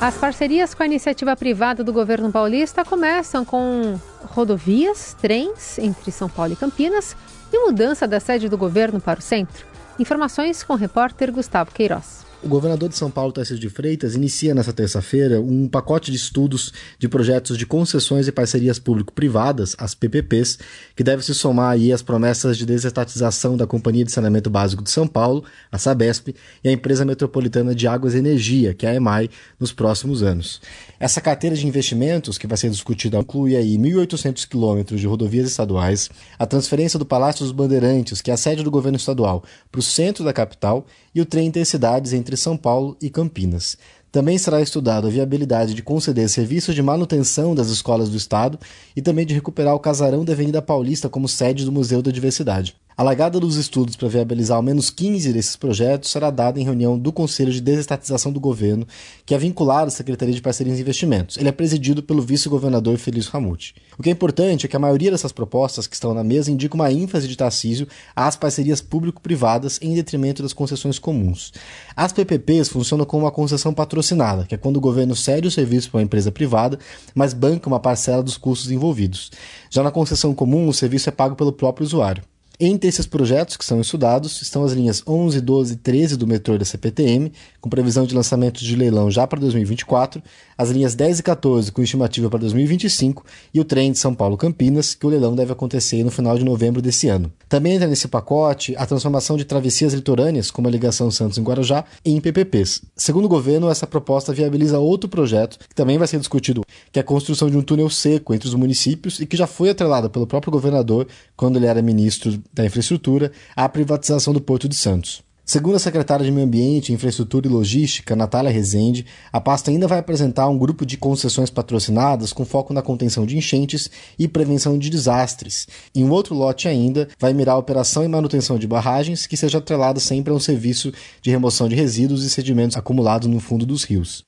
As 0.00 0.16
parcerias 0.16 0.72
com 0.72 0.82
a 0.82 0.86
iniciativa 0.86 1.36
privada 1.36 1.84
do 1.84 1.92
governo 1.92 2.32
paulista 2.32 2.82
começam 2.86 3.44
com 3.44 4.00
rodovias, 4.24 5.14
trens 5.20 5.78
entre 5.78 6.10
São 6.10 6.26
Paulo 6.26 6.54
e 6.54 6.56
Campinas 6.56 7.14
e 7.52 7.58
mudança 7.58 8.08
da 8.08 8.18
sede 8.18 8.48
do 8.48 8.56
governo 8.56 8.98
para 8.98 9.18
o 9.18 9.22
centro. 9.22 9.66
Informações 9.98 10.62
com 10.62 10.72
o 10.72 10.76
repórter 10.76 11.30
Gustavo 11.30 11.72
Queiroz. 11.72 12.29
O 12.42 12.48
governador 12.48 12.88
de 12.88 12.96
São 12.96 13.10
Paulo, 13.10 13.32
Tarcísio 13.32 13.60
de 13.60 13.68
Freitas, 13.68 14.14
inicia 14.14 14.54
nesta 14.54 14.72
terça-feira 14.72 15.38
um 15.38 15.68
pacote 15.68 16.10
de 16.10 16.16
estudos 16.16 16.72
de 16.98 17.06
projetos 17.06 17.58
de 17.58 17.66
concessões 17.66 18.26
e 18.26 18.32
parcerias 18.32 18.78
público-privadas, 18.78 19.76
as 19.78 19.94
PPPs, 19.94 20.58
que 20.96 21.04
deve 21.04 21.22
se 21.22 21.34
somar 21.34 21.72
aí 21.72 21.92
às 21.92 22.00
promessas 22.00 22.56
de 22.56 22.64
desestatização 22.64 23.58
da 23.58 23.66
Companhia 23.66 24.06
de 24.06 24.12
Saneamento 24.12 24.48
Básico 24.48 24.82
de 24.82 24.90
São 24.90 25.06
Paulo, 25.06 25.44
a 25.70 25.76
Sabesp, 25.76 26.34
e 26.64 26.68
a 26.70 26.72
Empresa 26.72 27.04
Metropolitana 27.04 27.74
de 27.74 27.86
Águas 27.86 28.14
e 28.14 28.18
Energia, 28.18 28.72
que 28.72 28.86
é 28.86 28.90
a 28.90 28.94
EMAI, 28.94 29.28
nos 29.58 29.70
próximos 29.70 30.22
anos. 30.22 30.62
Essa 31.00 31.18
carteira 31.18 31.56
de 31.56 31.66
investimentos, 31.66 32.36
que 32.36 32.46
vai 32.46 32.58
ser 32.58 32.68
discutida, 32.68 33.16
inclui 33.16 33.56
aí 33.56 33.78
1.800 33.78 34.46
quilômetros 34.46 35.00
de 35.00 35.06
rodovias 35.06 35.48
estaduais, 35.48 36.10
a 36.38 36.44
transferência 36.44 36.98
do 36.98 37.06
Palácio 37.06 37.42
dos 37.42 37.52
Bandeirantes, 37.52 38.20
que 38.20 38.30
é 38.30 38.34
a 38.34 38.36
sede 38.36 38.62
do 38.62 38.70
governo 38.70 38.98
estadual, 38.98 39.42
para 39.72 39.78
o 39.78 39.82
centro 39.82 40.22
da 40.22 40.30
capital, 40.30 40.84
e 41.14 41.20
o 41.22 41.24
trem 41.24 41.46
intercidades 41.46 42.12
entre 42.12 42.36
São 42.36 42.54
Paulo 42.54 42.98
e 43.00 43.08
Campinas. 43.08 43.78
Também 44.12 44.36
será 44.36 44.60
estudado 44.60 45.06
a 45.06 45.10
viabilidade 45.10 45.72
de 45.72 45.82
conceder 45.82 46.28
serviços 46.28 46.74
de 46.74 46.82
manutenção 46.82 47.54
das 47.54 47.68
escolas 47.68 48.10
do 48.10 48.16
Estado 48.18 48.58
e 48.94 49.00
também 49.00 49.24
de 49.24 49.32
recuperar 49.32 49.74
o 49.74 49.80
casarão 49.80 50.22
da 50.22 50.34
Avenida 50.34 50.60
Paulista 50.60 51.08
como 51.08 51.26
sede 51.26 51.64
do 51.64 51.72
Museu 51.72 52.02
da 52.02 52.10
Diversidade. 52.10 52.76
A 52.96 53.02
largada 53.02 53.40
dos 53.40 53.56
estudos 53.56 53.96
para 53.96 54.08
viabilizar 54.08 54.56
ao 54.56 54.62
menos 54.62 54.90
15 54.90 55.32
desses 55.32 55.56
projetos 55.56 56.10
será 56.10 56.28
dada 56.28 56.60
em 56.60 56.64
reunião 56.64 56.98
do 56.98 57.10
Conselho 57.10 57.50
de 57.50 57.60
Desestatização 57.60 58.30
do 58.30 58.38
Governo, 58.38 58.86
que 59.24 59.34
é 59.34 59.38
vinculado 59.38 59.86
à 59.86 59.90
Secretaria 59.90 60.34
de 60.34 60.42
Parcerias 60.42 60.78
e 60.78 60.82
Investimentos. 60.82 61.38
Ele 61.38 61.48
é 61.48 61.52
presidido 61.52 62.02
pelo 62.02 62.20
vice-governador 62.20 62.98
Felício 62.98 63.30
Ramute. 63.32 63.74
O 63.98 64.02
que 64.02 64.10
é 64.10 64.12
importante 64.12 64.66
é 64.66 64.68
que 64.68 64.76
a 64.76 64.80
maioria 64.80 65.10
dessas 65.10 65.32
propostas 65.32 65.86
que 65.86 65.94
estão 65.94 66.12
na 66.12 66.22
mesa 66.22 66.50
indica 66.50 66.74
uma 66.74 66.92
ênfase 66.92 67.26
de 67.26 67.36
Tarcísio 67.36 67.88
às 68.14 68.36
parcerias 68.36 68.82
público-privadas 68.82 69.78
em 69.80 69.94
detrimento 69.94 70.42
das 70.42 70.52
concessões 70.52 70.98
comuns. 70.98 71.52
As 71.96 72.12
PPPs 72.12 72.68
funcionam 72.68 73.06
como 73.06 73.24
uma 73.24 73.30
concessão 73.30 73.72
patrocinada, 73.72 74.44
que 74.44 74.54
é 74.54 74.58
quando 74.58 74.76
o 74.76 74.80
governo 74.80 75.16
cede 75.16 75.48
o 75.48 75.50
serviço 75.50 75.90
para 75.90 75.98
uma 75.98 76.04
empresa 76.04 76.30
privada, 76.30 76.78
mas 77.14 77.32
banca 77.32 77.68
uma 77.68 77.80
parcela 77.80 78.22
dos 78.22 78.36
custos 78.36 78.70
envolvidos. 78.70 79.30
Já 79.70 79.82
na 79.82 79.90
concessão 79.90 80.34
comum, 80.34 80.68
o 80.68 80.74
serviço 80.74 81.08
é 81.08 81.12
pago 81.12 81.34
pelo 81.34 81.52
próprio 81.52 81.86
usuário. 81.86 82.22
Entre 82.62 82.90
esses 82.90 83.06
projetos 83.06 83.56
que 83.56 83.64
são 83.64 83.80
estudados 83.80 84.42
estão 84.42 84.62
as 84.62 84.72
linhas 84.72 85.02
11, 85.06 85.40
12 85.40 85.72
e 85.72 85.76
13 85.76 86.16
do 86.18 86.26
metrô 86.26 86.58
da 86.58 86.64
CPTM, 86.66 87.32
com 87.58 87.70
previsão 87.70 88.04
de 88.04 88.14
lançamento 88.14 88.62
de 88.62 88.76
leilão 88.76 89.10
já 89.10 89.26
para 89.26 89.40
2024, 89.40 90.22
as 90.58 90.68
linhas 90.68 90.94
10 90.94 91.20
e 91.20 91.22
14 91.22 91.72
com 91.72 91.82
estimativa 91.82 92.28
para 92.28 92.40
2025 92.40 93.24
e 93.54 93.60
o 93.60 93.64
trem 93.64 93.92
de 93.92 93.98
São 93.98 94.14
Paulo-Campinas, 94.14 94.94
que 94.94 95.06
o 95.06 95.08
leilão 95.08 95.34
deve 95.34 95.52
acontecer 95.52 96.04
no 96.04 96.10
final 96.10 96.36
de 96.36 96.44
novembro 96.44 96.82
desse 96.82 97.08
ano. 97.08 97.32
Também 97.48 97.76
entra 97.76 97.88
nesse 97.88 98.06
pacote 98.08 98.76
a 98.76 98.84
transformação 98.84 99.38
de 99.38 99.46
travessias 99.46 99.94
litorâneas, 99.94 100.50
como 100.50 100.68
a 100.68 100.70
ligação 100.70 101.10
Santos 101.10 101.38
em 101.38 101.42
Guarujá, 101.42 101.86
em 102.04 102.20
PPPs. 102.20 102.82
Segundo 102.94 103.24
o 103.24 103.28
governo, 103.28 103.70
essa 103.70 103.86
proposta 103.86 104.34
viabiliza 104.34 104.78
outro 104.78 105.08
projeto 105.08 105.58
que 105.66 105.74
também 105.74 105.96
vai 105.96 106.06
ser 106.06 106.18
discutido, 106.18 106.60
que 106.92 106.98
é 106.98 107.00
a 107.00 107.04
construção 107.04 107.48
de 107.48 107.56
um 107.56 107.62
túnel 107.62 107.88
seco 107.88 108.34
entre 108.34 108.46
os 108.46 108.54
municípios 108.54 109.18
e 109.18 109.24
que 109.24 109.34
já 109.34 109.46
foi 109.46 109.70
atrelado 109.70 110.10
pelo 110.10 110.26
próprio 110.26 110.52
governador 110.52 111.08
quando 111.34 111.56
ele 111.56 111.64
era 111.64 111.80
ministro 111.80 112.38
da 112.52 112.64
Infraestrutura 112.64 113.32
à 113.54 113.68
privatização 113.68 114.32
do 114.32 114.40
Porto 114.40 114.68
de 114.68 114.76
Santos. 114.76 115.22
Segundo 115.50 115.74
a 115.74 115.80
secretária 115.80 116.24
de 116.24 116.30
Meio 116.30 116.46
Ambiente, 116.46 116.92
Infraestrutura 116.92 117.48
e 117.48 117.50
Logística, 117.50 118.14
Natália 118.14 118.52
Rezende, 118.52 119.04
a 119.32 119.40
pasta 119.40 119.68
ainda 119.68 119.88
vai 119.88 119.98
apresentar 119.98 120.48
um 120.48 120.56
grupo 120.56 120.86
de 120.86 120.96
concessões 120.96 121.50
patrocinadas 121.50 122.32
com 122.32 122.44
foco 122.44 122.72
na 122.72 122.82
contenção 122.82 123.26
de 123.26 123.36
enchentes 123.36 123.90
e 124.16 124.28
prevenção 124.28 124.78
de 124.78 124.88
desastres. 124.88 125.66
E 125.92 126.04
um 126.04 126.10
outro 126.12 126.36
lote 126.36 126.68
ainda 126.68 127.08
vai 127.18 127.32
mirar 127.32 127.56
a 127.56 127.58
operação 127.58 128.04
e 128.04 128.08
manutenção 128.08 128.60
de 128.60 128.68
barragens, 128.68 129.26
que 129.26 129.36
seja 129.36 129.58
atrelada 129.58 129.98
sempre 129.98 130.32
a 130.32 130.36
um 130.36 130.38
serviço 130.38 130.92
de 131.20 131.32
remoção 131.32 131.68
de 131.68 131.74
resíduos 131.74 132.22
e 132.22 132.30
sedimentos 132.30 132.76
acumulados 132.76 133.26
no 133.26 133.40
fundo 133.40 133.66
dos 133.66 133.82
rios. 133.82 134.22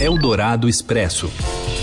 Eldorado 0.00 0.68
Expresso. 0.68 1.30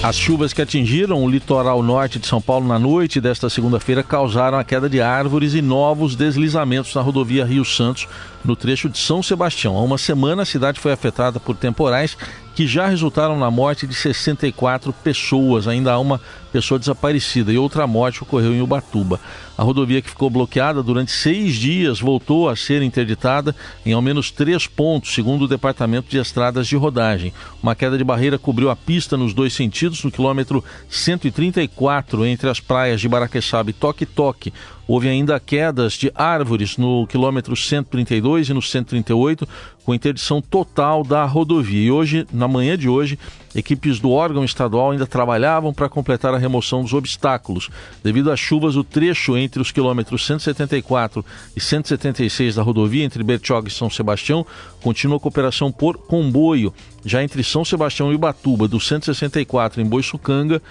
As 0.04 0.18
chuvas 0.18 0.52
que 0.52 0.64
atingiram 0.64 1.24
o 1.24 1.30
litoral 1.30 1.84
norte 1.84 2.18
de 2.18 2.26
São 2.26 2.42
Paulo 2.42 2.68
na 2.68 2.80
noite 2.80 3.22
desta 3.22 3.52
segunda-feira 3.52 4.02
causaram 4.02 4.58
a 4.58 4.64
queda 4.64 4.90
de 4.90 5.00
árvores 5.00 5.54
e 5.54 5.62
novos 5.62 6.16
deslizamentos 6.16 6.96
na 6.96 7.02
rodovia 7.02 7.46
Rio 7.46 7.64
Santos, 7.64 8.08
no 8.44 8.56
trecho 8.56 8.90
de 8.90 8.98
São 8.98 9.22
Sebastião. 9.22 9.78
Há 9.78 9.84
uma 9.84 10.00
semana 10.00 10.42
a 10.42 10.46
cidade 10.46 10.80
foi 10.80 10.92
afetada 10.92 11.40
por 11.40 11.56
temporais 11.56 12.18
que 12.56 12.66
já 12.66 12.88
resultaram 12.88 13.38
na 13.38 13.52
morte 13.52 13.86
de 13.86 13.94
64 13.94 14.92
pessoas. 14.92 15.68
Ainda 15.68 15.92
há 15.92 16.00
uma 16.00 16.20
pessoa 16.52 16.78
desaparecida 16.80 17.52
e 17.52 17.58
outra 17.58 17.88
morte 17.88 18.22
ocorreu 18.24 18.54
em 18.54 18.62
Ubatuba. 18.62 19.20
A 19.58 19.64
rodovia 19.64 20.02
que 20.02 20.10
ficou 20.10 20.30
bloqueada 20.30 20.82
durante 20.82 21.12
seis 21.12 21.56
dias 21.56 22.00
voltou 22.00 22.50
a 22.50 22.56
ser 22.56 22.82
interditada 22.82 23.56
em 23.86 23.94
ao 23.94 24.02
menos 24.02 24.32
três 24.32 24.66
pontos, 24.66 25.14
segundo 25.14 25.44
o 25.44 25.48
Departamento 25.48 26.10
de 26.10 26.18
Estradas 26.18 26.68
de 26.68 26.76
Rodagem. 26.76 27.32
Uma 27.62 27.76
queda 27.76 27.98
de 27.98 28.04
barreira 28.04 28.40
cobriu 28.40 28.70
a 28.70 28.76
pista 28.76 29.16
nos 29.16 29.34
dois 29.34 29.54
sentidos, 29.54 30.04
no 30.04 30.12
quilômetro 30.12 30.64
134, 30.90 32.26
entre 32.26 32.50
as 32.50 32.60
praias 32.60 33.00
de 33.00 33.08
Baraqueçaba 33.08 33.70
e 33.70 33.74
Toque 33.74 34.06
Toque. 34.06 34.52
Houve 34.88 35.08
ainda 35.08 35.40
quedas 35.40 35.94
de 35.94 36.12
árvores 36.14 36.76
no 36.76 37.08
quilômetro 37.08 37.56
132 37.56 38.50
e 38.50 38.54
no 38.54 38.62
138, 38.62 39.48
com 39.86 39.94
interdição 39.94 40.42
total 40.42 41.04
da 41.04 41.24
rodovia. 41.24 41.88
E 41.88 41.92
hoje, 41.92 42.28
na 42.34 42.48
manhã 42.48 42.78
de 42.78 42.90
hoje, 42.90 43.18
equipes 43.56 44.00
do 44.00 44.12
órgão 44.12 44.44
estadual 44.44 44.92
ainda 44.92 45.08
trabalhavam 45.08 45.74
para 45.74 45.88
completar 45.88 46.34
a 46.34 46.38
remoção 46.42 46.82
dos 46.82 46.94
obstáculos. 46.94 47.70
Devido 48.04 48.32
às 48.32 48.40
chuvas, 48.40 48.76
o 48.76 48.84
trecho 48.84 49.38
entre 49.38 49.62
os 49.62 49.72
quilômetros 49.72 50.26
174 50.26 51.24
e 51.56 51.60
176 51.62 52.56
da 52.56 52.62
rodovia 52.62 53.04
entre 53.04 53.24
Bertioga 53.24 53.68
e 53.68 53.72
São 53.72 53.90
Sebastião 53.90 54.46
continua 54.82 55.20
com 55.20 55.30
operação 55.30 55.72
por 55.72 55.98
comboio. 55.98 56.74
Já 57.06 57.24
entre 57.24 57.44
São 57.44 57.64
Sebastião 57.64 58.12
e 58.12 58.16
Ubatuba, 58.16 58.68
do 58.68 58.80
164 58.80 59.82
em 59.82 59.86
Boiçucanga, 59.86 60.62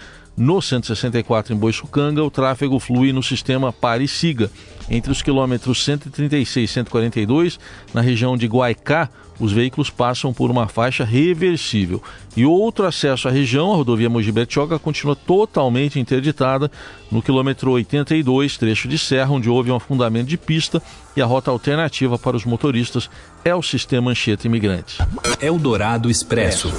no 0.41 0.63
164 0.63 1.53
em 1.53 1.57
Boiçucanga, 1.57 2.25
o 2.25 2.31
tráfego 2.31 2.81
flui 2.81 3.13
no 3.13 3.23
sistema 3.23 3.71
pare 3.71 4.09
siga. 4.09 4.51
Entre 4.89 5.13
os 5.13 5.21
quilômetros 5.21 5.85
136 5.85 6.71
e 6.71 6.73
142, 6.73 7.61
na 7.93 8.01
região 8.01 8.39
de 8.39 8.47
Guaicá, 8.47 9.11
os 9.39 9.53
veículos 9.53 9.91
passam 9.91 10.33
por 10.33 10.51
uma 10.51 10.67
faixa 10.67 11.05
reversível. 11.05 12.03
E 12.35 12.47
outro 12.47 12.87
acesso 12.87 13.29
à 13.29 13.31
região, 13.31 13.71
a 13.71 13.77
rodovia 13.77 14.09
Mogi 14.09 14.33
Bertioga, 14.33 14.79
continua 14.79 15.15
totalmente 15.15 16.01
interditada 16.01 16.71
no 17.11 17.21
quilômetro 17.21 17.71
82, 17.73 18.57
trecho 18.57 18.89
de 18.89 18.97
serra, 18.97 19.33
onde 19.33 19.51
houve 19.51 19.71
um 19.71 19.77
afundamento 19.77 20.29
de 20.29 20.39
pista 20.39 20.83
e 21.15 21.21
a 21.21 21.27
rota 21.27 21.51
alternativa 21.51 22.19
para 22.19 22.37
os 22.37 22.47
motoristas 22.47 23.11
é 23.45 23.55
o 23.55 23.63
sistema 23.63 24.11
Anchieta 24.11 24.47
Imigrantes. 24.47 24.97
Eldorado 25.39 26.11
Expresso. 26.11 26.73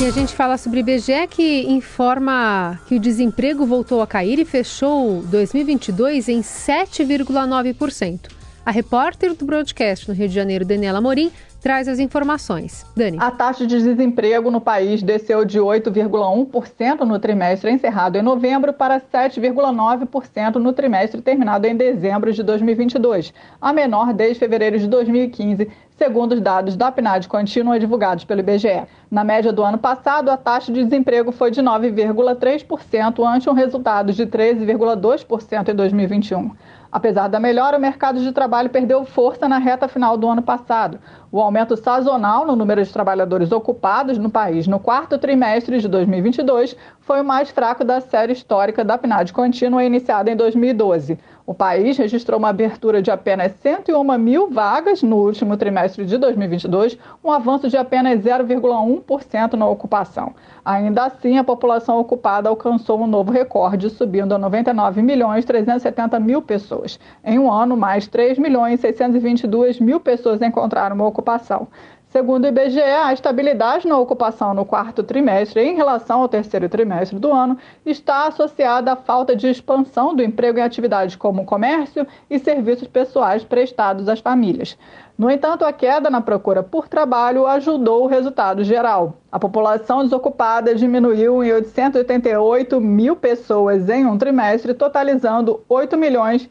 E 0.00 0.06
a 0.06 0.10
gente 0.10 0.34
fala 0.34 0.56
sobre 0.56 0.80
IBGE 0.80 1.26
que 1.30 1.66
informa 1.68 2.80
que 2.86 2.96
o 2.96 3.00
desemprego 3.00 3.64
voltou 3.64 4.02
a 4.02 4.06
cair 4.06 4.38
e 4.38 4.44
fechou 4.44 5.22
2022 5.22 6.28
em 6.28 6.40
7,9%. 6.40 8.28
A 8.64 8.70
repórter 8.70 9.34
do 9.34 9.44
broadcast 9.44 10.08
no 10.08 10.14
Rio 10.14 10.28
de 10.28 10.34
Janeiro, 10.34 10.64
Daniela 10.64 11.00
Morim, 11.00 11.30
traz 11.62 11.86
as 11.86 12.00
informações. 12.00 12.84
Dani. 12.96 13.16
A 13.20 13.30
taxa 13.30 13.66
de 13.66 13.80
desemprego 13.80 14.50
no 14.50 14.60
país 14.60 15.02
desceu 15.02 15.44
de 15.44 15.60
8,1% 15.60 17.00
no 17.00 17.18
trimestre 17.18 17.70
encerrado 17.70 18.16
em 18.16 18.22
novembro 18.22 18.72
para 18.72 19.00
7,9% 19.00 20.56
no 20.56 20.72
trimestre 20.72 21.22
terminado 21.22 21.66
em 21.66 21.76
dezembro 21.76 22.32
de 22.32 22.42
2022, 22.42 23.32
a 23.60 23.72
menor 23.72 24.12
desde 24.12 24.40
fevereiro 24.40 24.78
de 24.78 24.88
2015, 24.88 25.70
segundo 26.02 26.32
os 26.32 26.40
dados 26.40 26.74
da 26.74 26.90
PNAD 26.90 27.28
contínua 27.28 27.78
divulgados 27.78 28.24
pelo 28.24 28.40
IBGE. 28.40 28.88
Na 29.08 29.22
média 29.22 29.52
do 29.52 29.62
ano 29.62 29.78
passado, 29.78 30.30
a 30.30 30.36
taxa 30.36 30.72
de 30.72 30.82
desemprego 30.82 31.30
foi 31.30 31.52
de 31.52 31.62
9,3%, 31.62 33.24
ante 33.24 33.48
um 33.48 33.52
resultado 33.52 34.12
de 34.12 34.26
13,2% 34.26 35.68
em 35.68 35.74
2021. 35.76 36.50
Apesar 36.90 37.28
da 37.28 37.38
melhora, 37.38 37.78
o 37.78 37.80
mercado 37.80 38.20
de 38.20 38.32
trabalho 38.32 38.68
perdeu 38.68 39.04
força 39.04 39.48
na 39.48 39.56
reta 39.58 39.86
final 39.86 40.18
do 40.18 40.28
ano 40.28 40.42
passado. 40.42 40.98
O 41.30 41.40
aumento 41.40 41.74
sazonal 41.74 42.44
no 42.44 42.54
número 42.56 42.84
de 42.84 42.92
trabalhadores 42.92 43.50
ocupados 43.50 44.18
no 44.18 44.28
país 44.28 44.66
no 44.66 44.78
quarto 44.78 45.16
trimestre 45.16 45.78
de 45.78 45.88
2022 45.88 46.76
foi 47.00 47.20
o 47.22 47.24
mais 47.24 47.48
fraco 47.48 47.82
da 47.84 48.00
série 48.00 48.32
histórica 48.32 48.84
da 48.84 48.98
PNAD 48.98 49.32
contínua 49.32 49.84
iniciada 49.84 50.30
em 50.30 50.36
2012. 50.36 51.18
O 51.44 51.52
país 51.52 51.98
registrou 51.98 52.38
uma 52.38 52.50
abertura 52.50 53.02
de 53.02 53.10
apenas 53.10 53.52
101 53.60 54.18
mil 54.18 54.48
vagas 54.48 55.02
no 55.02 55.16
último 55.16 55.56
trimestre 55.56 56.04
de 56.04 56.16
2022, 56.16 56.96
um 57.22 57.32
avanço 57.32 57.68
de 57.68 57.76
apenas 57.76 58.20
0,1% 58.20 59.54
na 59.54 59.66
ocupação. 59.66 60.34
Ainda 60.64 61.06
assim, 61.06 61.38
a 61.38 61.44
população 61.44 61.98
ocupada 61.98 62.48
alcançou 62.48 63.00
um 63.00 63.08
novo 63.08 63.32
recorde, 63.32 63.90
subindo 63.90 64.32
a 64.34 64.38
99 64.38 65.02
milhões 65.02 65.44
370 65.44 66.20
mil 66.20 66.40
pessoas. 66.40 67.00
Em 67.24 67.40
um 67.40 67.50
ano, 67.50 67.76
mais 67.76 68.06
3 68.06 68.38
milhões 68.38 68.78
622 68.78 69.80
mil 69.80 69.98
pessoas 69.98 70.40
encontraram 70.40 70.94
uma 70.94 71.06
ocupação. 71.06 71.66
Segundo 72.12 72.44
o 72.44 72.48
IBGE, 72.48 72.78
a 72.78 73.10
estabilidade 73.10 73.88
na 73.88 73.96
ocupação 73.96 74.52
no 74.52 74.66
quarto 74.66 75.02
trimestre 75.02 75.62
em 75.62 75.74
relação 75.74 76.20
ao 76.20 76.28
terceiro 76.28 76.68
trimestre 76.68 77.18
do 77.18 77.32
ano 77.32 77.56
está 77.86 78.26
associada 78.26 78.92
à 78.92 78.96
falta 78.96 79.34
de 79.34 79.48
expansão 79.48 80.14
do 80.14 80.22
emprego 80.22 80.58
em 80.58 80.62
atividades 80.62 81.16
como 81.16 81.46
comércio 81.46 82.06
e 82.28 82.38
serviços 82.38 82.86
pessoais 82.86 83.44
prestados 83.44 84.10
às 84.10 84.20
famílias. 84.20 84.76
No 85.16 85.30
entanto, 85.30 85.64
a 85.64 85.72
queda 85.72 86.10
na 86.10 86.20
procura 86.20 86.62
por 86.62 86.86
trabalho 86.86 87.46
ajudou 87.46 88.04
o 88.04 88.08
resultado 88.08 88.62
geral. 88.62 89.14
A 89.30 89.38
população 89.38 90.04
desocupada 90.04 90.74
diminuiu 90.74 91.42
em 91.42 91.50
888 91.50 92.78
mil 92.78 93.16
pessoas 93.16 93.88
em 93.88 94.04
um 94.04 94.18
trimestre, 94.18 94.74
totalizando 94.74 95.62
8 95.66 95.96
milhões 95.96 96.46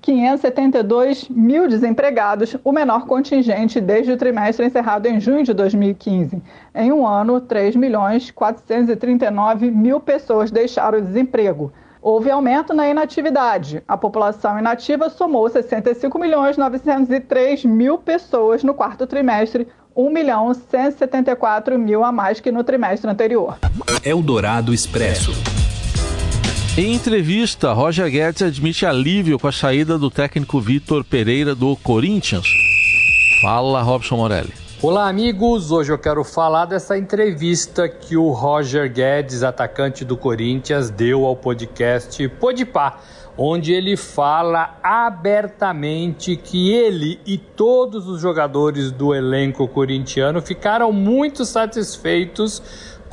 572 0.00 1.28
mil 1.28 1.68
desempregados, 1.68 2.56
o 2.62 2.70
menor 2.70 3.06
contingente 3.06 3.80
desde 3.80 4.12
o 4.12 4.16
trimestre 4.16 4.66
encerrado 4.66 5.06
em 5.06 5.18
junho 5.18 5.42
de 5.42 5.52
2015. 5.52 6.40
Em 6.74 6.92
um 6.92 7.06
ano, 7.06 7.40
3 7.40 7.74
milhões 7.74 8.30
439 8.30 9.70
mil 9.70 9.98
pessoas 9.98 10.50
deixaram 10.50 10.98
o 10.98 11.02
desemprego. 11.02 11.72
Houve 12.00 12.30
aumento 12.30 12.72
na 12.72 12.88
inatividade. 12.88 13.82
A 13.88 13.96
população 13.96 14.56
inativa 14.58 15.10
somou 15.10 15.48
65 15.48 16.16
milhões 16.20 16.56
903 16.56 17.64
mil 17.64 17.98
pessoas 17.98 18.62
no 18.62 18.74
quarto 18.74 19.08
trimestre, 19.08 19.66
1 19.96 20.10
milhão 20.10 20.54
174 20.54 21.76
mil 21.76 22.04
a 22.04 22.12
mais 22.12 22.38
que 22.38 22.52
no 22.52 22.62
trimestre 22.62 23.10
anterior. 23.10 23.58
Eldorado 24.04 24.72
Expresso. 24.72 25.55
Em 26.78 26.92
entrevista, 26.92 27.72
Roger 27.72 28.10
Guedes 28.10 28.42
admite 28.42 28.84
alívio 28.84 29.38
com 29.38 29.48
a 29.48 29.52
saída 29.52 29.96
do 29.96 30.10
técnico 30.10 30.60
Vitor 30.60 31.02
Pereira 31.02 31.54
do 31.54 31.74
Corinthians. 31.76 32.46
Fala, 33.40 33.80
Robson 33.80 34.16
Morelli. 34.16 34.52
Olá, 34.82 35.08
amigos. 35.08 35.72
Hoje 35.72 35.90
eu 35.90 35.96
quero 35.96 36.22
falar 36.22 36.66
dessa 36.66 36.98
entrevista 36.98 37.88
que 37.88 38.14
o 38.14 38.30
Roger 38.30 38.92
Guedes, 38.92 39.42
atacante 39.42 40.04
do 40.04 40.18
Corinthians, 40.18 40.90
deu 40.90 41.24
ao 41.24 41.34
podcast 41.34 42.28
Podpah, 42.28 43.00
onde 43.38 43.72
ele 43.72 43.96
fala 43.96 44.78
abertamente 44.82 46.36
que 46.36 46.74
ele 46.74 47.18
e 47.24 47.38
todos 47.38 48.06
os 48.06 48.20
jogadores 48.20 48.92
do 48.92 49.14
elenco 49.14 49.66
corintiano 49.66 50.42
ficaram 50.42 50.92
muito 50.92 51.46
satisfeitos 51.46 52.62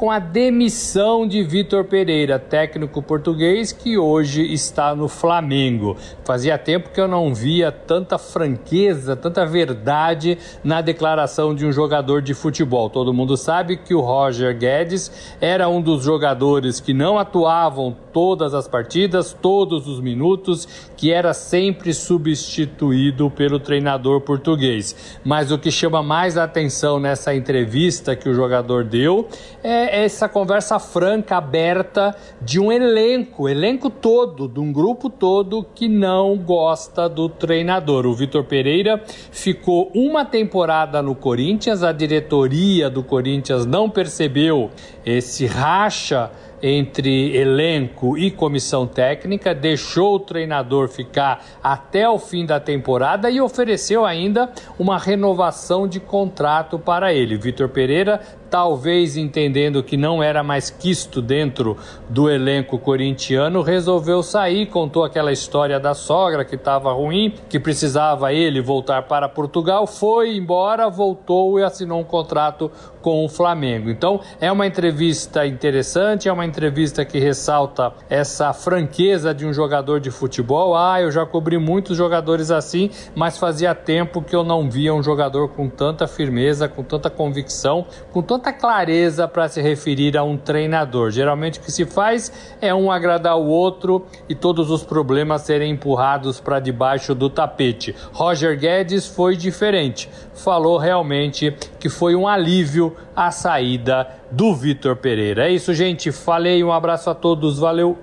com 0.03 0.12
a 0.12 0.19
demissão 0.19 1.25
de 1.25 1.41
Vitor 1.41 1.86
Pereira, 1.86 2.37
técnico 2.37 3.01
português 3.01 3.72
que 3.72 3.98
hoje 3.98 4.51
está 4.51 4.94
no 4.94 5.07
Flamengo. 5.07 5.96
Fazia 6.25 6.57
tempo 6.57 6.89
que 6.89 7.00
eu 7.00 7.07
não 7.07 7.33
via 7.33 7.72
tanta 7.72 8.18
franqueza, 8.18 9.16
tanta 9.16 9.46
verdade 9.46 10.37
na 10.61 10.81
declaração 10.81 11.55
de 11.55 11.66
um 11.66 11.72
jogador 11.72 12.22
de 12.22 12.33
futebol. 12.33 12.89
Todo 12.89 13.13
mundo 13.13 13.37
sabe 13.37 13.77
que 13.77 13.96
o 13.96 14.01
Roger 14.01 14.57
Guedes 14.57 15.09
era 15.39 15.70
um 15.70 15.81
dos 15.81 16.03
jogadores 16.03 16.81
que 16.81 16.94
não 16.94 17.18
atuavam 17.18 17.96
todas 18.11 18.53
as 18.53 18.68
partidas, 18.68 19.31
todos 19.42 19.87
os 19.87 20.01
minutos, 20.01 20.68
que 20.98 21.13
era 21.13 21.33
sempre 21.33 21.94
substituído 21.94 23.29
pelo 23.29 23.57
treinador 23.57 24.20
português. 24.20 25.18
Mas 25.24 25.50
o 25.50 25.57
que 25.57 25.72
chama 25.72 26.03
mais 26.03 26.37
atenção 26.37 27.00
nessa 27.00 27.33
entrevista 27.33 28.18
que 28.18 28.27
o 28.27 28.33
jogador 28.33 28.83
deu 28.83 29.29
é 29.63 29.93
essa 29.94 30.27
conversa 30.27 30.79
franca, 30.79 31.38
aberta 31.38 32.16
de 32.42 32.60
um 32.60 32.72
elenco, 32.72 33.48
elenco 33.48 33.92
todo, 33.92 34.48
de 34.48 34.60
um 34.60 34.74
grupo 34.74 35.08
todo 35.08 35.64
que 35.75 35.88
não 35.88 36.36
gosta 36.36 37.08
do 37.08 37.29
treinador. 37.29 38.08
O 38.08 38.14
Vitor 38.16 38.44
Pereira 38.44 39.03
ficou 39.06 39.92
uma 39.94 40.25
temporada 40.25 41.00
no 41.00 41.14
Corinthians, 41.14 41.84
a 41.84 41.92
diretoria 41.92 42.90
do 42.90 43.03
Corinthians 43.03 43.68
não 43.68 43.88
percebeu 43.88 44.72
esse 45.06 45.46
racha 45.46 46.32
entre 46.64 47.36
elenco 47.36 48.18
e 48.18 48.32
comissão 48.32 48.88
técnica, 48.88 49.53
deixou 49.53 50.16
o 50.16 50.20
treinador 50.20 50.88
ficar 50.88 51.46
até 51.62 52.08
o 52.08 52.18
fim 52.18 52.46
da 52.46 52.58
temporada 52.58 53.29
e 53.29 53.42
ofereceu 53.42 54.06
ainda 54.06 54.50
uma 54.79 54.98
renovação 54.98 55.86
de 55.86 56.00
contrato 56.00 56.79
para 56.79 57.14
ele. 57.14 57.36
Vitor 57.36 57.68
Pereira 57.68 58.22
talvez 58.53 59.18
entendendo 59.18 59.81
que 59.81 59.98
não 59.98 60.22
era 60.22 60.44
mais 60.44 60.70
quisto 60.70 61.24
dentro 61.24 61.75
do 62.07 62.29
elenco 62.29 62.77
corintiano, 62.77 63.63
resolveu 63.63 64.22
sair, 64.22 64.68
contou 64.68 65.03
aquela 65.03 65.31
história 65.31 65.79
da 65.79 65.96
sogra 65.96 66.46
que 66.46 66.53
estava 66.53 66.94
ruim, 66.94 67.33
que 67.50 67.59
precisava 67.59 68.31
ele 68.31 68.61
voltar 68.61 69.07
para 69.07 69.27
Portugal, 69.27 69.87
foi 69.87 70.37
embora, 70.37 70.87
voltou 70.87 71.59
e 71.59 71.63
assinou 71.63 72.00
um 72.00 72.03
contrato 72.03 72.70
com 73.03 73.25
o 73.25 73.27
Flamengo. 73.27 73.89
Então, 73.89 74.22
é 74.39 74.51
uma 74.51 74.66
entrevista 74.66 75.46
interessante, 75.46 76.29
é 76.29 76.33
uma 76.33 76.46
entrevista 76.46 77.03
que 77.03 77.20
ressalta 77.20 77.92
essa 78.09 78.53
franqueza 78.53 79.33
de 79.33 79.46
um 79.46 79.53
jogador 79.53 80.00
de 80.00 80.09
futebol. 80.09 80.75
Ah, 80.75 81.01
eu 81.01 81.11
já 81.11 81.25
cobri 81.25 81.57
muitos 81.57 81.98
jogadores 81.98 82.50
assim, 82.50 82.89
mas 83.13 83.37
fazia 83.37 83.75
tempo 83.75 84.22
que 84.22 84.35
eu 84.35 84.44
não 84.44 84.70
via 84.70 84.94
um 84.94 85.03
jogador 85.03 85.50
com 85.50 85.68
tanta 85.68 86.07
firmeza, 86.07 86.70
com 86.70 86.81
tanta 86.81 87.09
convicção, 87.09 87.85
com 88.11 88.22
tanta 88.22 88.43
tanta 88.44 88.51
clareza 88.51 89.25
para 89.25 89.48
se 89.48 89.62
referir 89.62 90.18
a 90.18 90.24
um 90.24 90.36
treinador. 90.36 91.12
Geralmente 91.12 91.60
o 91.60 91.62
que 91.62 91.72
se 91.72 91.86
faz 91.86 92.29
é 92.60 92.75
um 92.75 92.92
agradar 92.92 93.38
o 93.38 93.46
outro 93.46 94.06
e 94.27 94.36
todos 94.36 94.70
os 94.70 94.84
problemas 94.84 95.44
serem 95.44 95.72
empurrados 95.72 96.42
para 96.42 96.60
debaixo 96.60 97.16
do 97.16 97.29
tapete. 97.29 97.96
Roger 98.12 98.60
Guedes 98.60 99.08
foi 99.08 99.38
diferente. 99.38 100.10
Falou 100.34 100.77
realmente 100.77 101.56
que 101.79 101.88
foi 101.88 102.16
um 102.16 102.27
alívio 102.27 102.94
a 103.16 103.32
saída 103.32 104.08
do 104.29 104.53
Vitor 104.53 104.98
Pereira. 104.98 105.48
É 105.48 105.51
isso, 105.51 105.74
gente. 105.74 106.12
Falei, 106.12 106.62
um 106.64 106.72
abraço 106.74 107.10
a 107.10 107.16
todos, 107.16 107.60
valeu. 107.60 107.98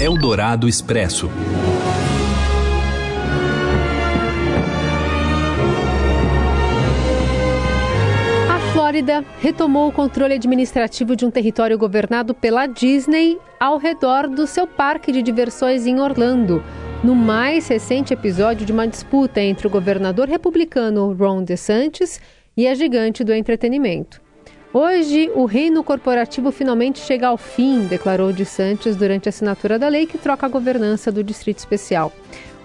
Eldorado 0.00 0.68
Expresso. 0.68 1.30
Flórida 8.94 9.24
retomou 9.40 9.88
o 9.88 9.92
controle 9.92 10.34
administrativo 10.34 11.16
de 11.16 11.26
um 11.26 11.30
território 11.30 11.76
governado 11.76 12.32
pela 12.32 12.68
Disney 12.68 13.36
ao 13.58 13.76
redor 13.76 14.28
do 14.28 14.46
seu 14.46 14.68
parque 14.68 15.10
de 15.10 15.20
diversões 15.20 15.84
em 15.84 15.98
Orlando, 15.98 16.62
no 17.02 17.12
mais 17.12 17.66
recente 17.66 18.14
episódio 18.14 18.64
de 18.64 18.70
uma 18.70 18.86
disputa 18.86 19.40
entre 19.40 19.66
o 19.66 19.70
governador 19.70 20.28
republicano 20.28 21.12
Ron 21.12 21.42
DeSantis 21.42 22.20
e 22.56 22.68
a 22.68 22.74
gigante 22.76 23.24
do 23.24 23.34
entretenimento. 23.34 24.22
Hoje, 24.72 25.28
o 25.34 25.44
reino 25.44 25.82
corporativo 25.82 26.52
finalmente 26.52 27.00
chega 27.00 27.26
ao 27.26 27.36
fim, 27.36 27.88
declarou 27.88 28.32
DeSantis 28.32 28.94
durante 28.94 29.28
a 29.28 29.30
assinatura 29.30 29.76
da 29.76 29.88
lei 29.88 30.06
que 30.06 30.18
troca 30.18 30.46
a 30.46 30.48
governança 30.48 31.10
do 31.10 31.24
Distrito 31.24 31.58
Especial. 31.58 32.12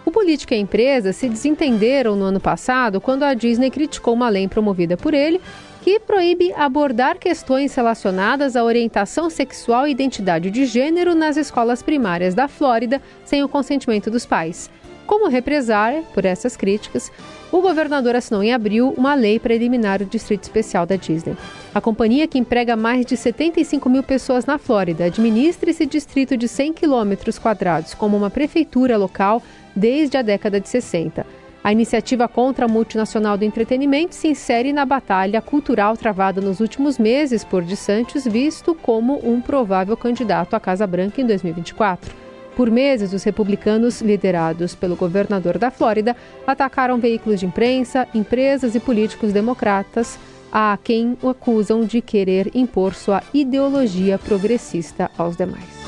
O 0.06 0.12
político 0.12 0.54
e 0.54 0.58
a 0.58 0.60
empresa 0.60 1.14
se 1.14 1.30
desentenderam 1.30 2.16
no 2.16 2.26
ano 2.26 2.40
passado 2.40 3.02
quando 3.02 3.24
a 3.24 3.34
Disney 3.34 3.70
criticou 3.70 4.14
uma 4.14 4.30
lei 4.30 4.48
promovida 4.48 4.98
por 4.98 5.14
ele 5.14 5.40
que 5.82 6.00
proíbe 6.00 6.52
abordar 6.54 7.18
questões 7.18 7.74
relacionadas 7.74 8.56
à 8.56 8.64
orientação 8.64 9.30
sexual 9.30 9.88
e 9.88 9.92
identidade 9.92 10.52
de 10.52 10.66
gênero 10.66 11.16
nas 11.16 11.38
escolas 11.38 11.82
primárias 11.82 12.34
da 12.34 12.48
Flórida 12.48 13.02
sem 13.24 13.44
o 13.44 13.50
consentimento 13.50 14.12
dos 14.12 14.26
pais. 14.26 14.70
Como 15.10 15.28
represária 15.28 16.04
por 16.14 16.24
essas 16.24 16.56
críticas, 16.56 17.12
o 17.52 17.62
governador 17.62 18.16
assinou 18.16 18.44
em 18.44 18.54
abril 18.54 18.94
uma 18.96 19.16
lei 19.16 19.40
para 19.40 19.56
eliminar 19.56 20.04
o 20.04 20.06
Distrito 20.06 20.44
Especial 20.44 20.86
da 20.86 20.96
Disney. 20.98 21.36
A 21.74 21.82
companhia, 21.82 22.28
que 22.28 22.38
emprega 22.38 22.76
mais 22.76 23.08
de 23.08 23.18
75 23.18 23.90
mil 23.90 24.04
pessoas 24.04 24.46
na 24.46 24.60
Flórida, 24.60 25.06
administra 25.06 25.72
esse 25.72 25.88
distrito 25.88 26.38
de 26.38 26.48
100 26.48 26.74
quilômetros 26.74 27.40
quadrados 27.40 27.96
como 27.96 28.16
uma 28.16 28.30
prefeitura 28.30 28.98
local 28.98 29.42
desde 29.76 30.18
a 30.18 30.22
década 30.22 30.60
de 30.60 30.70
60. 30.70 31.26
A 31.64 31.72
iniciativa 31.72 32.28
contra 32.28 32.66
a 32.66 32.68
multinacional 32.68 33.38
do 33.38 33.44
entretenimento 33.44 34.16
se 34.16 34.30
insere 34.30 34.72
na 34.72 34.86
batalha 34.86 35.42
cultural 35.42 35.98
travada 35.98 36.40
nos 36.40 36.62
últimos 36.62 36.98
meses 36.98 37.44
por 37.44 37.64
DeSantis, 37.64 38.26
visto 38.26 38.74
como 38.74 39.20
um 39.24 39.42
provável 39.42 39.98
candidato 39.98 40.56
à 40.56 40.60
Casa 40.60 40.88
Branca 40.88 41.22
em 41.22 41.26
2024. 41.26 42.30
Por 42.56 42.72
meses, 42.72 43.14
os 43.14 43.24
republicanos, 43.24 44.02
liderados 44.02 44.74
pelo 44.74 44.96
governador 44.96 45.58
da 45.58 45.70
Flórida, 45.70 46.16
atacaram 46.48 46.98
veículos 46.98 47.40
de 47.40 47.46
imprensa, 47.46 48.08
empresas 48.14 48.76
e 48.76 48.80
políticos 48.80 49.32
democratas, 49.32 50.20
a 50.52 50.78
quem 50.84 51.18
o 51.22 51.30
acusam 51.30 51.86
de 51.86 52.02
querer 52.02 52.52
impor 52.54 52.94
sua 52.94 53.22
ideologia 53.34 54.18
progressista 54.18 55.10
aos 55.18 55.38
demais. 55.38 55.79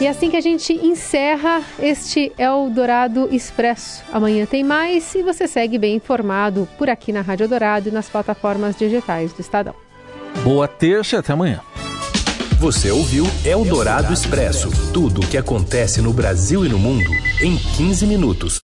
E 0.00 0.08
assim 0.08 0.30
que 0.30 0.36
a 0.36 0.40
gente 0.40 0.72
encerra 0.72 1.62
este 1.78 2.32
Eldorado 2.38 3.28
Expresso. 3.30 4.02
Amanhã 4.10 4.46
tem 4.46 4.64
mais 4.64 5.14
e 5.14 5.22
você 5.22 5.46
segue 5.46 5.76
bem 5.76 5.96
informado 5.96 6.66
por 6.78 6.88
aqui 6.88 7.12
na 7.12 7.20
Rádio 7.20 7.46
Dourado 7.46 7.90
e 7.90 7.92
nas 7.92 8.08
plataformas 8.08 8.74
digitais 8.76 9.30
do 9.34 9.40
Estadão. 9.40 9.74
Boa 10.42 10.66
terça 10.66 11.16
e 11.16 11.18
até 11.18 11.34
amanhã. 11.34 11.60
Você 12.58 12.90
ouviu 12.90 13.26
Eldorado 13.44 14.12
Expresso 14.12 14.70
tudo 14.92 15.20
o 15.20 15.26
que 15.26 15.36
acontece 15.36 16.00
no 16.00 16.14
Brasil 16.14 16.64
e 16.64 16.68
no 16.68 16.78
mundo 16.78 17.10
em 17.42 17.56
15 17.56 18.06
minutos. 18.06 18.58